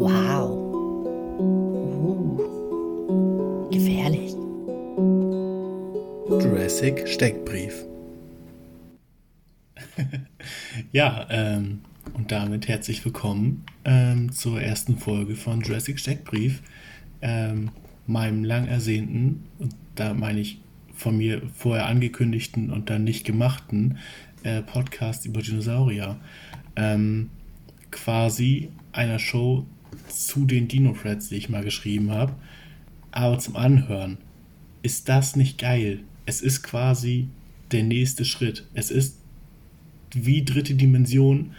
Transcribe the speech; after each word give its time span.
Wow. 0.00 0.54
Uh. 1.40 2.38
Gefährlich. 3.68 4.32
Jurassic 6.28 7.08
Steckbrief. 7.08 7.84
ja, 10.92 11.26
ähm, 11.30 11.80
und 12.14 12.30
damit 12.30 12.68
herzlich 12.68 13.04
willkommen 13.04 13.64
ähm, 13.84 14.30
zur 14.30 14.62
ersten 14.62 14.98
Folge 14.98 15.34
von 15.34 15.62
Jurassic 15.62 15.98
Steckbrief, 15.98 16.62
ähm, 17.20 17.72
meinem 18.06 18.44
lang 18.44 18.68
ersehnten, 18.68 19.46
und 19.58 19.74
da 19.96 20.14
meine 20.14 20.38
ich 20.38 20.60
von 20.94 21.16
mir 21.16 21.42
vorher 21.56 21.86
angekündigten 21.86 22.70
und 22.70 22.88
dann 22.88 23.02
nicht 23.02 23.26
gemachten 23.26 23.98
äh, 24.44 24.62
Podcast 24.62 25.26
über 25.26 25.42
Dinosaurier. 25.42 26.20
Ähm, 26.76 27.30
quasi 27.90 28.68
einer 28.92 29.18
Show 29.18 29.66
zu 30.08 30.44
den 30.46 30.68
Dino-Threads, 30.68 31.28
die 31.28 31.36
ich 31.36 31.48
mal 31.48 31.64
geschrieben 31.64 32.10
habe. 32.10 32.34
Aber 33.10 33.38
zum 33.38 33.56
Anhören. 33.56 34.18
Ist 34.82 35.08
das 35.08 35.36
nicht 35.36 35.58
geil? 35.58 36.00
Es 36.26 36.40
ist 36.40 36.62
quasi 36.62 37.28
der 37.72 37.82
nächste 37.82 38.24
Schritt. 38.24 38.66
Es 38.74 38.90
ist 38.90 39.18
wie 40.12 40.44
dritte 40.44 40.74
Dimension, 40.74 41.52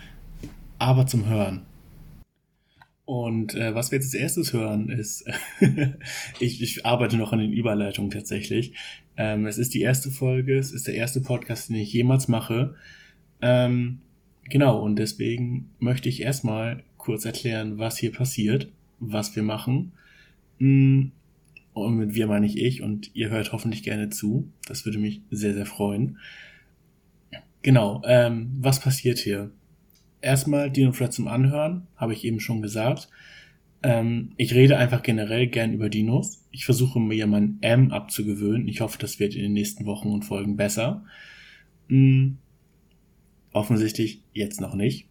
aber 0.77 1.05
zum 1.05 1.27
Hören. 1.27 1.63
Und 3.05 3.55
äh, 3.55 3.73
was 3.73 3.91
wir 3.91 3.97
jetzt 3.97 4.13
als 4.13 4.13
erstes 4.13 4.53
hören, 4.53 4.89
ist, 4.89 5.25
ich, 6.39 6.61
ich 6.61 6.85
arbeite 6.85 7.17
noch 7.17 7.33
an 7.33 7.39
den 7.39 7.51
Überleitungen 7.51 8.11
tatsächlich. 8.11 8.73
Ähm, 9.17 9.47
es 9.47 9.57
ist 9.57 9.73
die 9.73 9.81
erste 9.81 10.11
Folge, 10.11 10.57
es 10.57 10.71
ist 10.71 10.87
der 10.87 10.93
erste 10.93 11.19
Podcast, 11.19 11.69
den 11.69 11.77
ich 11.77 11.91
jemals 11.91 12.27
mache. 12.27 12.75
Ähm, 13.41 14.01
genau, 14.43 14.79
und 14.79 14.97
deswegen 14.97 15.71
möchte 15.79 16.07
ich 16.07 16.21
erstmal 16.21 16.83
kurz 16.99 17.25
erklären, 17.25 17.79
was 17.79 17.97
hier 17.97 18.11
passiert, 18.11 18.71
was 18.99 19.35
wir 19.35 19.41
machen. 19.41 19.93
Und 20.59 21.11
mit 21.73 22.13
wir 22.13 22.27
meine 22.27 22.45
ich 22.45 22.57
ich 22.57 22.83
und 22.83 23.09
ihr 23.15 23.29
hört 23.31 23.51
hoffentlich 23.51 23.81
gerne 23.81 24.09
zu. 24.09 24.51
Das 24.67 24.85
würde 24.85 24.99
mich 24.99 25.21
sehr, 25.31 25.55
sehr 25.55 25.65
freuen. 25.65 26.19
Genau, 27.63 28.03
ähm, 28.05 28.51
was 28.59 28.79
passiert 28.79 29.17
hier? 29.17 29.51
Erstmal 30.21 30.69
Dino 30.69 30.91
Fred 30.91 31.13
zum 31.13 31.27
Anhören, 31.27 31.87
habe 31.95 32.13
ich 32.13 32.23
eben 32.23 32.39
schon 32.39 32.61
gesagt. 32.61 33.09
Ähm, 33.81 34.33
ich 34.37 34.53
rede 34.53 34.77
einfach 34.77 35.01
generell 35.01 35.47
gern 35.47 35.73
über 35.73 35.89
Dinos. 35.89 36.45
Ich 36.51 36.65
versuche 36.65 36.99
mir 36.99 37.27
mein 37.27 37.57
M 37.61 37.91
abzugewöhnen. 37.91 38.67
Ich 38.67 38.81
hoffe, 38.81 38.97
das 38.99 39.19
wird 39.19 39.35
in 39.35 39.41
den 39.41 39.53
nächsten 39.53 39.85
Wochen 39.85 40.09
und 40.09 40.25
Folgen 40.25 40.57
besser. 40.57 41.05
Hm, 41.87 42.37
offensichtlich 43.53 44.21
jetzt 44.33 44.59
noch 44.59 44.75
nicht. 44.75 45.08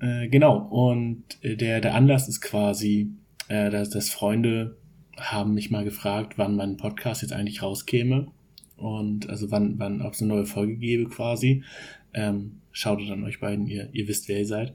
Äh, 0.00 0.28
genau, 0.28 0.58
und 0.58 1.24
äh, 1.42 1.56
der, 1.56 1.80
der 1.80 1.94
Anlass 1.94 2.28
ist 2.28 2.40
quasi, 2.40 3.10
äh, 3.48 3.70
dass, 3.70 3.90
dass 3.90 4.10
Freunde 4.10 4.76
haben 5.16 5.54
mich 5.54 5.70
mal 5.70 5.84
gefragt, 5.84 6.34
wann 6.36 6.56
mein 6.56 6.76
Podcast 6.76 7.22
jetzt 7.22 7.32
eigentlich 7.32 7.62
rauskäme. 7.62 8.28
Und 8.76 9.30
also 9.30 9.50
wann, 9.50 9.78
wann, 9.78 10.02
ob 10.02 10.12
es 10.12 10.20
eine 10.20 10.34
neue 10.34 10.44
Folge 10.44 10.76
gäbe 10.76 11.08
quasi. 11.08 11.64
Ähm, 12.12 12.60
schaut 12.72 13.00
dann 13.08 13.24
euch 13.24 13.40
beiden, 13.40 13.66
ihr, 13.66 13.88
ihr 13.92 14.06
wisst, 14.06 14.28
wer 14.28 14.38
ihr 14.38 14.46
seid. 14.46 14.74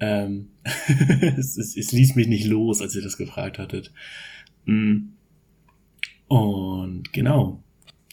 Ähm, 0.00 0.50
es, 1.38 1.56
es, 1.56 1.76
es 1.76 1.92
ließ 1.92 2.14
mich 2.14 2.28
nicht 2.28 2.46
los, 2.46 2.82
als 2.82 2.94
ihr 2.94 3.02
das 3.02 3.16
gefragt 3.16 3.58
hattet. 3.58 3.92
Mm. 4.66 5.12
Und 6.28 7.10
genau. 7.14 7.62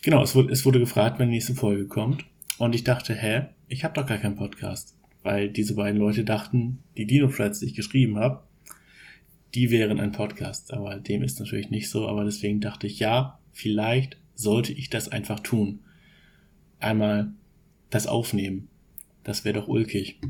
Genau, 0.02 0.24
es 0.24 0.36
wurde, 0.36 0.54
es 0.54 0.66
wurde 0.66 0.80
gefragt, 0.80 1.20
wenn 1.20 1.28
die 1.28 1.36
nächste 1.36 1.56
Folge 1.56 1.88
kommt. 1.88 2.26
Und 2.58 2.74
ich 2.74 2.86
dachte, 2.86 3.14
hä, 3.14 3.48
ich 3.68 3.84
habe 3.84 3.94
doch 3.96 4.06
gar 4.06 4.20
keinen 4.20 4.38
Podcast 4.38 4.95
weil 5.26 5.50
diese 5.50 5.74
beiden 5.74 6.00
Leute 6.00 6.24
dachten, 6.24 6.84
die 6.98 7.08
Dino-Threads, 7.08 7.60
die 7.60 7.66
ich 7.66 7.74
geschrieben 7.74 8.20
habe, 8.20 8.44
die 9.56 9.72
wären 9.72 10.00
ein 10.00 10.12
Podcast. 10.12 10.72
Aber 10.72 11.00
dem 11.00 11.24
ist 11.24 11.40
natürlich 11.40 11.72
nicht 11.72 11.90
so. 11.90 12.08
Aber 12.08 12.24
deswegen 12.24 12.62
dachte 12.62 12.86
ich, 12.86 13.00
ja, 13.00 13.40
vielleicht 13.52 14.18
sollte 14.36 14.72
ich 14.72 14.92
das 14.92 15.10
einfach 15.10 15.40
tun. 15.40 15.80
Einmal 16.78 17.34
das 17.90 18.06
aufnehmen. 18.06 18.68
Das 19.24 19.44
wäre 19.44 19.56
doch 19.56 19.68
ulkig. 19.68 20.22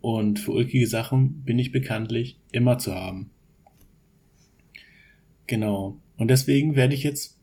Und 0.00 0.38
für 0.38 0.52
ulkige 0.52 0.86
Sachen 0.86 1.42
bin 1.42 1.58
ich 1.58 1.72
bekanntlich 1.72 2.38
immer 2.52 2.78
zu 2.78 2.94
haben. 2.94 3.30
Genau. 5.48 6.00
Und 6.16 6.28
deswegen 6.28 6.76
werde 6.76 6.94
ich 6.94 7.02
jetzt 7.02 7.40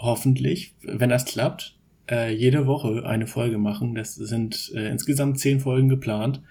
hoffentlich, 0.00 0.74
wenn 0.82 1.10
das 1.10 1.24
klappt, 1.24 1.78
äh, 2.10 2.34
jede 2.34 2.66
Woche 2.66 3.06
eine 3.06 3.26
Folge 3.26 3.58
machen. 3.58 3.94
Das 3.94 4.14
sind 4.14 4.72
äh, 4.74 4.88
insgesamt 4.88 5.38
zehn 5.38 5.60
Folgen 5.60 5.88
geplant. 5.88 6.42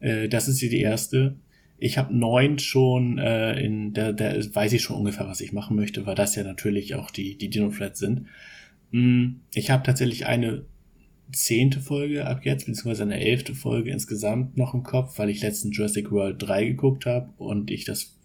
Äh, 0.00 0.28
das 0.28 0.48
ist 0.48 0.60
hier 0.60 0.70
die 0.70 0.80
erste. 0.80 1.36
Ich 1.78 1.96
habe 1.96 2.14
neun 2.14 2.58
schon 2.58 3.18
äh, 3.18 3.58
in 3.60 3.94
der, 3.94 4.12
der 4.12 4.36
weiß 4.54 4.72
ich 4.74 4.82
schon 4.82 4.96
ungefähr, 4.96 5.26
was 5.26 5.40
ich 5.40 5.52
machen 5.52 5.76
möchte, 5.76 6.04
weil 6.06 6.14
das 6.14 6.36
ja 6.36 6.44
natürlich 6.44 6.94
auch 6.94 7.10
die 7.10 7.38
die 7.38 7.48
Dino 7.48 7.70
Flats 7.70 8.00
sind. 8.00 8.26
Mm, 8.90 9.36
ich 9.54 9.70
habe 9.70 9.82
tatsächlich 9.82 10.26
eine 10.26 10.64
zehnte 11.32 11.80
Folge 11.80 12.26
ab 12.26 12.44
jetzt, 12.44 12.66
beziehungsweise 12.66 13.04
eine 13.04 13.20
elfte 13.20 13.54
Folge 13.54 13.90
insgesamt 13.90 14.56
noch 14.56 14.74
im 14.74 14.82
Kopf, 14.82 15.18
weil 15.18 15.30
ich 15.30 15.42
letzten 15.42 15.70
Jurassic 15.70 16.10
World 16.10 16.36
3 16.42 16.64
geguckt 16.66 17.06
habe 17.06 17.30
und 17.38 17.70
ich 17.70 17.84
das 17.84 18.16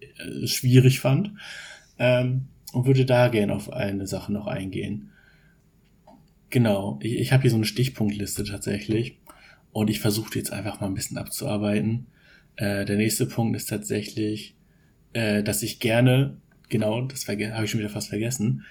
äh, 0.00 0.46
schwierig 0.46 1.00
fand. 1.00 1.32
Ähm, 1.98 2.48
und 2.72 2.86
würde 2.86 3.06
da 3.06 3.28
gerne 3.28 3.54
auf 3.54 3.72
eine 3.72 4.06
Sache 4.06 4.32
noch 4.32 4.46
eingehen. 4.46 5.10
Genau, 6.56 6.98
ich, 7.02 7.18
ich 7.18 7.32
habe 7.32 7.42
hier 7.42 7.50
so 7.50 7.56
eine 7.56 7.66
Stichpunktliste 7.66 8.42
tatsächlich 8.42 9.18
und 9.72 9.90
ich 9.90 10.00
versuche 10.00 10.38
jetzt 10.38 10.54
einfach 10.54 10.80
mal 10.80 10.86
ein 10.86 10.94
bisschen 10.94 11.18
abzuarbeiten. 11.18 12.06
Äh, 12.56 12.86
der 12.86 12.96
nächste 12.96 13.26
Punkt 13.26 13.54
ist 13.54 13.66
tatsächlich, 13.66 14.56
äh, 15.12 15.42
dass 15.42 15.62
ich 15.62 15.80
gerne, 15.80 16.38
genau, 16.70 17.02
das 17.02 17.28
habe 17.28 17.42
ich 17.62 17.70
schon 17.70 17.80
wieder 17.80 17.90
fast 17.90 18.08
vergessen, 18.08 18.64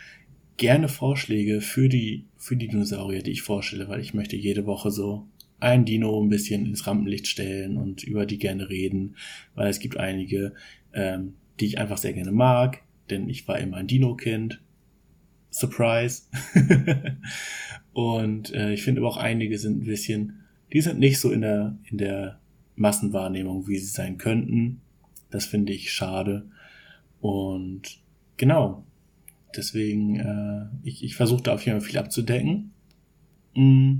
gerne 0.57 0.87
Vorschläge 0.87 1.61
für 1.61 1.87
die, 1.87 2.25
für 2.37 2.55
die 2.55 2.69
Dinosaurier, 2.69 3.21
die 3.21 3.29
ich 3.29 3.43
vorstelle, 3.43 3.87
weil 3.87 4.01
ich 4.01 4.15
möchte 4.15 4.35
jede 4.35 4.65
Woche 4.65 4.89
so 4.89 5.27
ein 5.59 5.85
Dino 5.85 6.19
ein 6.19 6.29
bisschen 6.29 6.65
ins 6.65 6.87
Rampenlicht 6.87 7.27
stellen 7.27 7.77
und 7.77 8.03
über 8.03 8.25
die 8.25 8.39
gerne 8.39 8.67
reden, 8.67 9.15
weil 9.53 9.69
es 9.69 9.77
gibt 9.77 9.97
einige, 9.97 10.55
ähm, 10.91 11.35
die 11.59 11.67
ich 11.67 11.77
einfach 11.77 11.99
sehr 11.99 12.13
gerne 12.13 12.31
mag, 12.31 12.81
denn 13.11 13.29
ich 13.29 13.47
war 13.47 13.59
immer 13.59 13.77
ein 13.77 13.85
Dino-Kind 13.85 14.59
Surprise. 15.55 16.23
und 17.95 18.53
äh, 18.53 18.73
ich 18.73 18.83
finde 18.83 18.99
aber 18.99 19.07
auch 19.07 19.15
einige 19.15 19.57
sind 19.57 19.81
ein 19.81 19.85
bisschen, 19.85 20.41
die 20.73 20.81
sind 20.81 20.99
nicht 20.99 21.17
so 21.17 21.31
in 21.31 21.39
der, 21.39 21.77
in 21.85 21.97
der 21.97 22.41
Massenwahrnehmung, 22.75 23.69
wie 23.69 23.77
sie 23.77 23.87
sein 23.87 24.17
könnten. 24.17 24.81
Das 25.31 25.45
finde 25.45 25.71
ich 25.71 25.93
schade. 25.93 26.45
Und 27.21 28.01
genau, 28.35 28.83
deswegen, 29.55 30.19
äh, 30.19 30.65
ich, 30.83 31.05
ich 31.05 31.15
versuche 31.15 31.43
da 31.43 31.53
auf 31.53 31.65
jeden 31.65 31.79
Fall 31.79 31.87
viel 31.87 31.97
abzudecken. 31.97 32.73
Mm. 33.55 33.99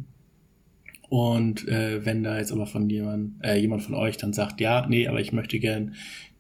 Und 1.07 1.66
äh, 1.69 2.06
wenn 2.06 2.22
da 2.22 2.38
jetzt 2.38 2.51
aber 2.51 2.67
von 2.67 2.89
jemand, 2.89 3.41
äh, 3.45 3.56
jemand 3.56 3.83
von 3.83 3.95
euch 3.95 4.17
dann 4.17 4.33
sagt, 4.33 4.59
ja, 4.59 4.85
nee, 4.89 5.07
aber 5.07 5.22
ich 5.22 5.31
möchte 5.31 5.57
gern 5.57 5.95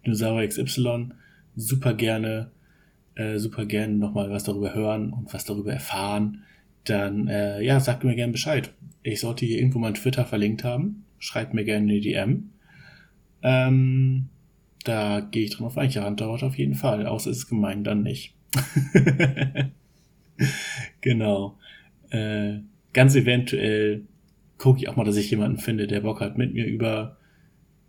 Dinosaurier 0.05 0.49
XY 0.49 1.11
super 1.55 1.93
gerne 1.93 2.51
äh, 3.15 3.39
super 3.39 3.65
gerne 3.65 3.93
nochmal 3.93 4.29
was 4.29 4.43
darüber 4.43 4.73
hören 4.73 5.13
und 5.13 5.33
was 5.33 5.45
darüber 5.45 5.71
erfahren, 5.71 6.43
dann 6.85 7.27
äh, 7.27 7.61
ja, 7.61 7.79
sagt 7.79 8.03
mir 8.03 8.15
gerne 8.15 8.31
Bescheid. 8.31 8.73
Ich 9.03 9.19
sollte 9.19 9.45
hier 9.45 9.57
irgendwo 9.57 9.79
mein 9.79 9.93
Twitter 9.93 10.25
verlinkt 10.25 10.63
haben. 10.63 11.05
Schreibt 11.19 11.53
mir 11.53 11.63
gerne 11.63 11.91
eine 11.91 12.01
DM. 12.01 12.49
Ähm, 13.43 14.29
da 14.83 15.19
gehe 15.19 15.43
ich 15.43 15.51
dran 15.51 15.67
auf 15.67 15.77
ein. 15.77 15.89
Ja, 15.89 16.09
dauert 16.11 16.43
auf 16.43 16.57
jeden 16.57 16.75
Fall. 16.75 17.05
Außer 17.05 17.29
es 17.29 17.39
ist 17.39 17.47
gemein, 17.47 17.83
dann 17.83 18.03
nicht. 18.03 18.35
genau. 21.01 21.57
Äh, 22.09 22.59
ganz 22.93 23.15
eventuell 23.15 24.03
gucke 24.57 24.79
ich 24.79 24.89
auch 24.89 24.95
mal, 24.95 25.03
dass 25.03 25.17
ich 25.17 25.29
jemanden 25.29 25.57
finde, 25.57 25.87
der 25.87 26.01
Bock 26.01 26.21
hat, 26.21 26.37
mit 26.37 26.53
mir 26.53 26.65
über 26.65 27.17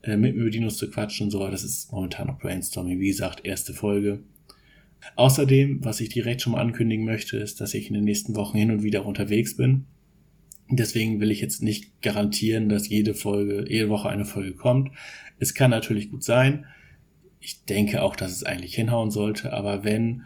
äh, 0.03 0.17
mit 0.17 0.35
mir 0.35 0.43
über 0.43 0.51
Dinos 0.51 0.77
zu 0.79 0.91
quatschen 0.91 1.25
und 1.25 1.31
so. 1.31 1.47
Das 1.49 1.65
ist 1.65 1.93
momentan 1.93 2.29
noch 2.29 2.39
Brainstorming. 2.39 3.01
Wie 3.01 3.09
gesagt, 3.09 3.45
erste 3.45 3.75
Folge. 3.75 4.21
Außerdem, 5.15 5.85
was 5.85 6.01
ich 6.01 6.09
direkt 6.09 6.43
schon 6.43 6.53
mal 6.53 6.61
ankündigen 6.61 7.05
möchte, 7.05 7.37
ist, 7.37 7.61
dass 7.61 7.75
ich 7.75 7.89
in 7.89 7.95
den 7.95 8.05
nächsten 8.05 8.35
Wochen 8.35 8.59
hin 8.59 8.71
und 8.71 8.83
wieder 8.83 9.07
unterwegs 9.07 9.57
bin. 9.57 9.87
Deswegen 10.69 11.21
will 11.21 11.31
ich 11.31 11.41
jetzt 11.41 11.63
nicht 11.63 12.03
garantieren, 12.03 12.69
dass 12.69 12.89
jede 12.89 13.15
Folge, 13.15 13.67
jede 13.69 13.89
Woche 13.89 14.09
eine 14.09 14.25
Folge 14.25 14.53
kommt. 14.53 14.91
Es 15.39 15.55
kann 15.55 15.71
natürlich 15.71 16.11
gut 16.11 16.25
sein. 16.25 16.67
Ich 17.41 17.65
denke 17.65 18.03
auch, 18.03 18.17
dass 18.17 18.33
es 18.33 18.43
eigentlich 18.43 18.75
hinhauen 18.75 19.11
sollte, 19.11 19.53
aber 19.53 19.85
wenn, 19.85 20.23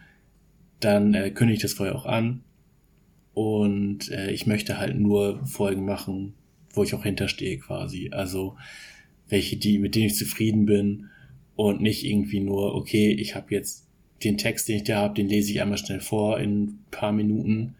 dann 0.80 1.12
äh, 1.12 1.30
kündige 1.30 1.56
ich 1.56 1.62
das 1.62 1.74
vorher 1.74 1.94
auch 1.94 2.06
an. 2.06 2.42
Und 3.34 4.10
äh, 4.10 4.30
ich 4.30 4.46
möchte 4.46 4.78
halt 4.78 4.98
nur 4.98 5.44
Folgen 5.44 5.84
machen, 5.84 6.34
wo 6.72 6.82
ich 6.82 6.94
auch 6.94 7.02
hinterstehe 7.02 7.58
quasi. 7.58 8.10
Also 8.10 8.56
welche, 9.28 9.56
die, 9.56 9.78
mit 9.78 9.94
denen 9.94 10.06
ich 10.06 10.16
zufrieden 10.16 10.64
bin 10.64 11.10
und 11.54 11.82
nicht 11.82 12.04
irgendwie 12.04 12.40
nur, 12.40 12.74
okay, 12.74 13.12
ich 13.12 13.34
habe 13.34 13.54
jetzt 13.54 13.89
den 14.22 14.36
Text, 14.36 14.68
den 14.68 14.76
ich 14.76 14.84
da 14.84 14.96
habe, 14.96 15.14
den 15.14 15.28
lese 15.28 15.50
ich 15.50 15.60
einmal 15.60 15.78
schnell 15.78 16.00
vor 16.00 16.38
in 16.40 16.62
ein 16.62 16.84
paar 16.90 17.12
Minuten 17.12 17.74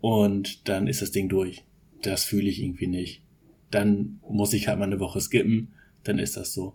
und 0.00 0.68
dann 0.68 0.86
ist 0.86 1.02
das 1.02 1.10
Ding 1.10 1.28
durch. 1.28 1.64
Das 2.02 2.24
fühle 2.24 2.48
ich 2.48 2.62
irgendwie 2.62 2.86
nicht. 2.86 3.22
Dann 3.70 4.20
muss 4.28 4.52
ich 4.52 4.68
halt 4.68 4.78
mal 4.78 4.84
eine 4.84 5.00
Woche 5.00 5.20
skippen, 5.20 5.72
dann 6.04 6.18
ist 6.18 6.36
das 6.36 6.52
so. 6.52 6.74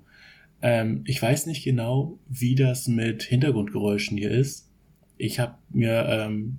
Ähm, 0.61 1.03
ich 1.05 1.21
weiß 1.21 1.45
nicht 1.45 1.63
genau, 1.63 2.19
wie 2.27 2.55
das 2.55 2.87
mit 2.87 3.23
Hintergrundgeräuschen 3.23 4.17
hier 4.17 4.31
ist. 4.31 4.69
Ich 5.17 5.39
habe 5.39 5.55
mir 5.69 6.05
ähm, 6.09 6.57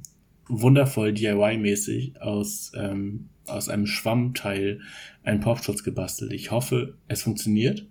wundervoll 0.49 1.13
DIY-mäßig 1.13 2.21
aus, 2.21 2.73
ähm, 2.75 3.29
aus 3.47 3.69
einem 3.69 3.87
Schwammteil 3.87 4.81
einen 5.23 5.41
Popschutz 5.41 5.83
gebastelt. 5.83 6.33
Ich 6.33 6.51
hoffe, 6.51 6.95
es 7.09 7.23
funktioniert. 7.23 7.87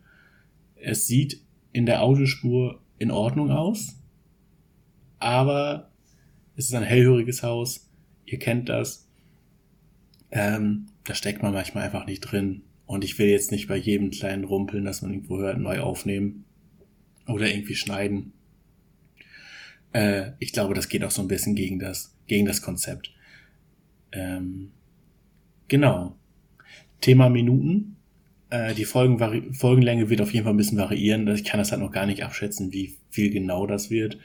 Es 0.76 1.06
sieht 1.06 1.42
in 1.72 1.86
der 1.86 2.02
Audiospur 2.02 2.82
in 2.98 3.12
Ordnung 3.12 3.52
aus, 3.52 3.99
aber 5.20 5.92
es 6.56 6.66
ist 6.66 6.76
ein 6.76 6.84
hellhöriges 6.84 7.44
Haus. 7.44 7.90
Ihr 8.26 8.40
kennt 8.40 8.70
das. 8.70 9.08
Ähm, 10.32 10.88
da 11.06 11.16
steckt 11.16 11.42
man 11.42 11.54
manchmal 11.54 11.86
einfach 11.86 12.06
nicht 12.06 12.22
drin. 12.22 12.64
Und 12.86 13.04
ich 13.04 13.20
will 13.20 13.28
jetzt 13.28 13.52
nicht 13.52 13.68
bei 13.68 13.78
jedem 13.78 14.12
kleinen 14.12 14.44
Rumpeln, 14.44 14.86
das 14.86 15.02
man 15.02 15.14
irgendwo 15.14 15.38
hört, 15.38 15.60
neu 15.60 15.80
aufnehmen 15.80 16.46
oder 17.28 17.48
irgendwie 17.48 17.76
schneiden. 17.76 18.34
Äh, 19.94 20.32
ich 20.40 20.54
glaube, 20.54 20.74
das 20.74 20.90
geht 20.90 21.04
auch 21.04 21.12
so 21.12 21.22
ein 21.22 21.28
bisschen 21.28 21.56
gegen 21.56 21.80
das, 21.80 22.16
gegen 22.28 22.46
das 22.46 22.62
Konzept. 22.62 23.14
Ähm, 24.12 24.72
genau. 25.68 26.16
Thema 27.02 27.30
Minuten. 27.30 27.98
Äh, 28.50 28.74
die 28.74 28.86
Folgen 28.86 29.54
Folgenlänge 29.54 30.10
wird 30.10 30.22
auf 30.22 30.34
jeden 30.34 30.44
Fall 30.44 30.54
ein 30.54 30.58
bisschen 30.58 30.78
variieren. 30.78 31.28
Ich 31.28 31.44
kann 31.44 31.60
das 31.60 31.72
halt 31.72 31.82
noch 31.82 31.92
gar 31.92 32.06
nicht 32.06 32.24
abschätzen, 32.24 32.74
wie 32.74 32.96
viel 33.10 33.30
genau 33.30 33.68
das 33.68 33.90
wird. 33.90 34.18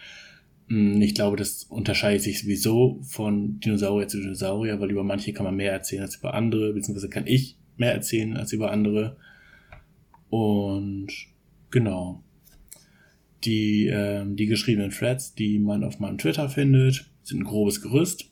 Hm, 0.68 1.00
ich 1.02 1.14
glaube, 1.14 1.36
das 1.36 1.64
unterscheidet 1.64 2.22
sich 2.22 2.40
sowieso 2.40 3.00
von 3.02 3.60
Dinosaurier 3.60 4.08
zu 4.08 4.18
Dinosaurier, 4.18 4.80
weil 4.80 4.90
über 4.90 5.04
manche 5.04 5.32
kann 5.32 5.44
man 5.44 5.56
mehr 5.56 5.72
erzählen 5.72 6.02
als 6.02 6.16
über 6.16 6.34
andere, 6.34 6.72
beziehungsweise 6.72 7.10
kann 7.10 7.26
ich 7.26 7.56
mehr 7.76 7.92
erzählen 7.92 8.36
als 8.36 8.52
über 8.52 8.70
andere. 8.70 9.16
Und 10.30 11.08
genau. 11.70 12.22
Die, 13.44 13.88
äh, 13.88 14.24
die 14.26 14.46
geschriebenen 14.46 14.90
Threads, 14.90 15.34
die 15.34 15.58
man 15.58 15.84
auf 15.84 16.00
meinem 16.00 16.16
Twitter 16.16 16.48
findet, 16.48 17.04
sind 17.22 17.40
ein 17.40 17.44
grobes 17.44 17.82
Gerüst. 17.82 18.30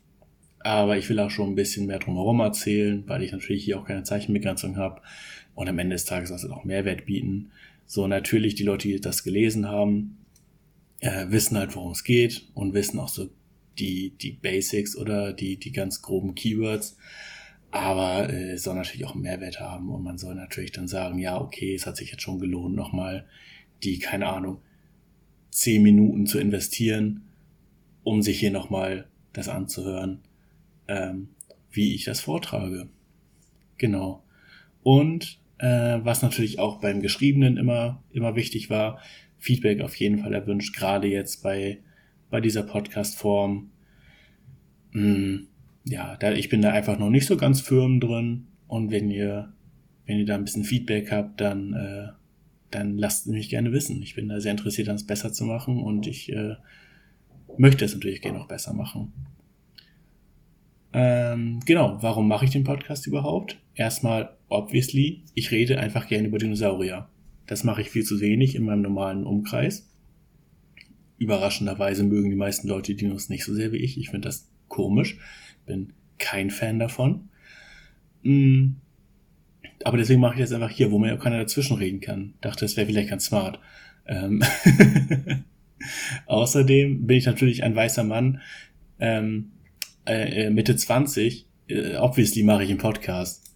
Aber 0.61 0.97
ich 0.97 1.09
will 1.09 1.19
auch 1.19 1.31
schon 1.31 1.51
ein 1.51 1.55
bisschen 1.55 1.87
mehr 1.87 1.99
drumherum 1.99 2.41
erzählen, 2.41 3.03
weil 3.07 3.23
ich 3.23 3.33
natürlich 3.33 3.65
hier 3.65 3.79
auch 3.79 3.85
keine 3.85 4.05
Zeichenbegrenzung 4.05 4.77
habe. 4.77 5.03
Und 5.55 5.69
am 5.69 5.79
Ende 5.79 5.97
des 5.97 6.07
Tages 6.07 6.31
soll 6.31 6.39
es 6.39 6.45
auch 6.47 6.65
Mehrwert 6.65 7.05
bieten. 7.05 7.51
So 7.85 8.07
natürlich 8.07 8.55
die 8.55 8.63
Leute, 8.63 8.89
die 8.89 9.01
das 9.01 9.23
gelesen 9.23 9.69
haben, 9.69 10.22
äh, 11.03 11.31
wissen 11.31 11.59
halt, 11.59 11.75
worum 11.75 11.93
es 11.93 12.05
geht 12.05 12.47
und 12.55 12.75
wissen 12.75 12.99
auch 12.99 13.09
so 13.09 13.29
die, 13.79 14.11
die 14.11 14.33
Basics 14.33 14.97
oder 14.97 15.33
die, 15.33 15.57
die 15.59 15.73
ganz 15.73 16.01
groben 16.01 16.35
Keywords. 16.35 16.97
Aber 17.71 18.33
äh, 18.33 18.57
soll 18.57 18.77
natürlich 18.77 19.05
auch 19.07 19.15
einen 19.15 19.23
Mehrwert 19.23 19.61
haben 19.61 19.91
und 19.91 20.03
man 20.03 20.19
soll 20.19 20.35
natürlich 20.35 20.73
dann 20.73 20.89
sagen, 20.89 21.19
ja, 21.19 21.41
okay, 21.41 21.75
es 21.75 21.87
hat 21.87 21.97
sich 21.97 22.11
jetzt 22.11 22.23
schon 22.23 22.39
gelohnt, 22.39 22.77
nochmal 22.77 23.27
die, 23.83 23.99
keine 23.99 24.29
Ahnung, 24.29 24.59
zehn 25.51 25.83
Minuten 25.83 26.27
zu 26.27 26.39
investieren, 26.39 27.23
um 28.05 28.23
sich 28.23 28.39
hier 28.39 28.51
nochmal 28.51 29.09
das 29.33 29.49
anzuhören, 29.49 30.21
ähm, 30.87 31.29
wie 31.71 31.95
ich 31.95 32.05
das 32.05 32.21
vortrage. 32.21 32.89
Genau. 33.77 34.23
Und 34.83 35.41
äh, 35.59 35.99
was 36.03 36.23
natürlich 36.23 36.59
auch 36.59 36.81
beim 36.81 37.01
Geschriebenen 37.01 37.57
immer, 37.57 38.03
immer 38.13 38.37
wichtig 38.37 38.71
war, 38.71 39.01
Feedback 39.43 39.81
auf 39.81 39.97
jeden 39.97 40.19
Fall 40.19 40.33
erwünscht, 40.33 40.77
gerade 40.77 41.09
jetzt 41.09 41.43
bei, 41.43 41.79
bei 42.31 42.41
dieser 42.41 42.63
Podcast-Form. 42.63 43.71
Hm, 44.93 45.49
ja, 45.85 46.17
da, 46.17 46.33
ich 46.33 46.49
bin 46.49 46.63
da 46.63 46.71
einfach 46.71 46.97
noch 46.97 47.11
nicht 47.11 47.27
so 47.27 47.37
ganz 47.37 47.61
firm 47.61 47.99
drin. 47.99 48.47
Und 48.69 48.93
wenn 48.93 49.11
ihr, 49.11 49.53
wenn 50.07 50.19
ihr 50.19 50.27
da 50.27 50.37
ein 50.37 50.45
bisschen 50.45 50.63
Feedback 50.63 51.11
habt, 51.11 51.41
dann, 51.41 51.73
äh, 51.75 52.09
dann 52.71 52.97
lasst 52.97 53.27
mich 53.27 53.49
gerne 53.49 53.73
wissen. 53.73 54.01
Ich 54.01 54.15
bin 54.15 54.29
da 54.29 54.41
sehr 54.41 54.53
interessiert, 54.53 54.87
das 54.87 55.07
besser 55.07 55.33
zu 55.33 55.45
machen 55.45 55.83
und 55.83 56.07
ich 56.07 56.33
äh, 56.33 56.55
möchte 57.59 57.85
es 57.85 57.95
natürlich 57.95 58.23
gerne 58.23 58.39
noch 58.39 58.47
besser 58.47 58.73
machen. 58.75 59.13
Ähm, 60.93 61.59
genau, 61.67 61.99
warum 62.01 62.29
mache 62.29 62.45
ich 62.45 62.53
den 62.53 62.63
Podcast 62.63 63.09
überhaupt? 63.09 63.59
Erstmal, 63.75 64.37
obviously, 64.49 65.25
ich 65.35 65.51
rede 65.51 65.81
einfach 65.81 66.07
gerne 66.07 66.29
über 66.29 66.39
Dinosaurier. 66.39 67.09
Das 67.53 67.65
mache 67.65 67.83
ich 67.83 67.91
viel 67.91 68.03
zu 68.03 68.19
wenig 68.23 68.55
in 68.55 68.65
meinem 68.65 68.81
normalen 68.81 69.27
Umkreis. 69.27 69.87
Überraschenderweise 71.19 72.03
mögen 72.03 72.31
die 72.31 72.37
meisten 72.37 72.67
Leute 72.67 72.95
Dinos 72.95 73.29
nicht 73.29 73.45
so 73.45 73.53
sehr 73.53 73.73
wie 73.73 73.77
ich. 73.77 73.99
Ich 73.99 74.09
finde 74.09 74.29
das 74.29 74.49
komisch. 74.69 75.19
Bin 75.67 75.93
kein 76.17 76.49
Fan 76.49 76.79
davon. 76.79 77.29
Mm. 78.23 78.77
Aber 79.85 79.99
deswegen 79.99 80.23
mache 80.23 80.37
ich 80.37 80.41
das 80.41 80.53
einfach 80.53 80.71
hier, 80.71 80.91
wo 80.93 80.99
man 80.99 81.11
ja 81.11 81.19
keiner 81.19 81.41
dazwischen 81.41 81.77
reden 81.77 82.01
kann. 82.01 82.33
Dachte, 82.41 82.65
das 82.65 82.79
wäre 82.79 82.87
vielleicht 82.87 83.11
ganz 83.11 83.27
smart. 83.27 83.61
Ähm 84.07 84.43
Außerdem 86.25 87.07
bin 87.07 87.19
ich 87.19 87.27
natürlich 87.27 87.65
ein 87.65 87.77
weißer 87.77 88.05
Mann, 88.05 88.41
ähm, 88.99 89.53
äh, 90.07 90.47
äh 90.47 90.51
Mitte 90.51 90.75
20. 90.75 91.47
Äh, 91.69 91.97
obviously 91.97 92.45
mache 92.45 92.65
ich 92.65 92.71
einen 92.71 92.79
Podcast. 92.79 93.55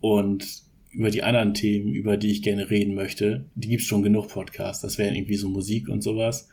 Und 0.00 0.68
über 0.90 1.10
die 1.10 1.22
anderen 1.22 1.54
Themen, 1.54 1.94
über 1.94 2.16
die 2.16 2.30
ich 2.30 2.42
gerne 2.42 2.70
reden 2.70 2.94
möchte, 2.94 3.44
die 3.54 3.68
gibt's 3.68 3.86
schon 3.86 4.02
genug 4.02 4.28
Podcasts. 4.28 4.82
Das 4.82 4.98
wären 4.98 5.14
irgendwie 5.14 5.36
so 5.36 5.48
Musik 5.48 5.88
und 5.88 6.02
sowas. 6.02 6.48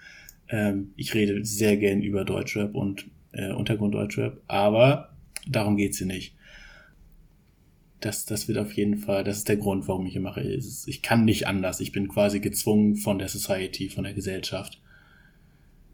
Ähm, 0.49 0.91
ich 0.95 1.13
rede 1.13 1.43
sehr 1.43 1.77
gern 1.77 2.01
über 2.01 2.23
Deutschrap 2.23 2.75
und 2.75 3.07
äh, 3.31 3.51
Untergrund-Deutschrap, 3.51 4.41
aber 4.47 5.15
darum 5.47 5.77
geht's 5.77 5.97
hier 5.97 6.07
nicht. 6.07 6.35
Das, 7.99 8.25
das 8.25 8.47
wird 8.47 8.59
auf 8.59 8.73
jeden 8.73 8.97
Fall, 8.97 9.23
das 9.23 9.37
ist 9.37 9.49
der 9.49 9.57
Grund, 9.57 9.87
warum 9.87 10.05
ich 10.05 10.13
hier 10.13 10.21
mache. 10.21 10.41
Ich 10.41 11.01
kann 11.01 11.25
nicht 11.25 11.47
anders. 11.47 11.79
Ich 11.79 11.91
bin 11.91 12.07
quasi 12.07 12.39
gezwungen 12.39 12.95
von 12.95 13.17
der 13.17 13.27
Society, 13.27 13.89
von 13.89 14.03
der 14.03 14.13
Gesellschaft. 14.13 14.79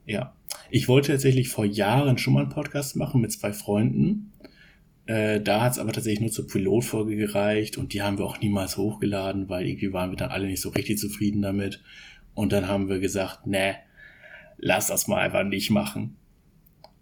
Ja. 0.05 0.35
Ich 0.69 0.89
wollte 0.89 1.13
tatsächlich 1.13 1.47
vor 1.47 1.63
Jahren 1.65 2.17
schon 2.17 2.33
mal 2.33 2.41
einen 2.41 2.49
Podcast 2.49 2.97
machen 2.97 3.21
mit 3.21 3.31
zwei 3.31 3.53
Freunden. 3.53 4.33
Äh, 5.05 5.41
da 5.41 5.61
hat 5.61 5.73
es 5.73 5.79
aber 5.79 5.91
tatsächlich 5.91 6.21
nur 6.21 6.31
zur 6.31 6.47
Pilotfolge 6.47 7.15
gereicht 7.15 7.77
und 7.77 7.93
die 7.93 8.01
haben 8.01 8.17
wir 8.17 8.25
auch 8.25 8.39
niemals 8.39 8.77
hochgeladen, 8.77 9.49
weil 9.49 9.65
irgendwie 9.65 9.91
waren 9.91 10.11
wir 10.11 10.17
dann 10.17 10.31
alle 10.31 10.47
nicht 10.47 10.61
so 10.61 10.69
richtig 10.69 10.97
zufrieden 10.97 11.41
damit. 11.41 11.83
Und 12.33 12.51
dann 12.53 12.67
haben 12.67 12.89
wir 12.89 12.99
gesagt, 12.99 13.45
ne, 13.45 13.75
lass 14.57 14.87
das 14.87 15.07
mal 15.07 15.21
einfach 15.21 15.43
nicht 15.43 15.69
machen. 15.69 16.15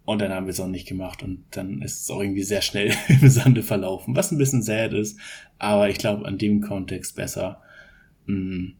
Und 0.04 0.20
dann 0.20 0.32
haben 0.32 0.46
wir 0.46 0.50
es 0.50 0.58
auch 0.58 0.66
nicht 0.66 0.88
gemacht 0.88 1.22
und 1.22 1.44
dann 1.52 1.80
ist 1.80 2.02
es 2.02 2.10
auch 2.10 2.20
irgendwie 2.20 2.42
sehr 2.42 2.60
schnell 2.60 2.92
im 3.08 3.28
Sande 3.28 3.62
verlaufen, 3.62 4.16
was 4.16 4.32
ein 4.32 4.38
bisschen 4.38 4.62
sad 4.62 4.92
ist, 4.92 5.18
aber 5.58 5.88
ich 5.90 5.98
glaube 5.98 6.26
an 6.26 6.38
dem 6.38 6.60
Kontext 6.60 7.14
besser. 7.14 7.62
Hm, 8.26 8.74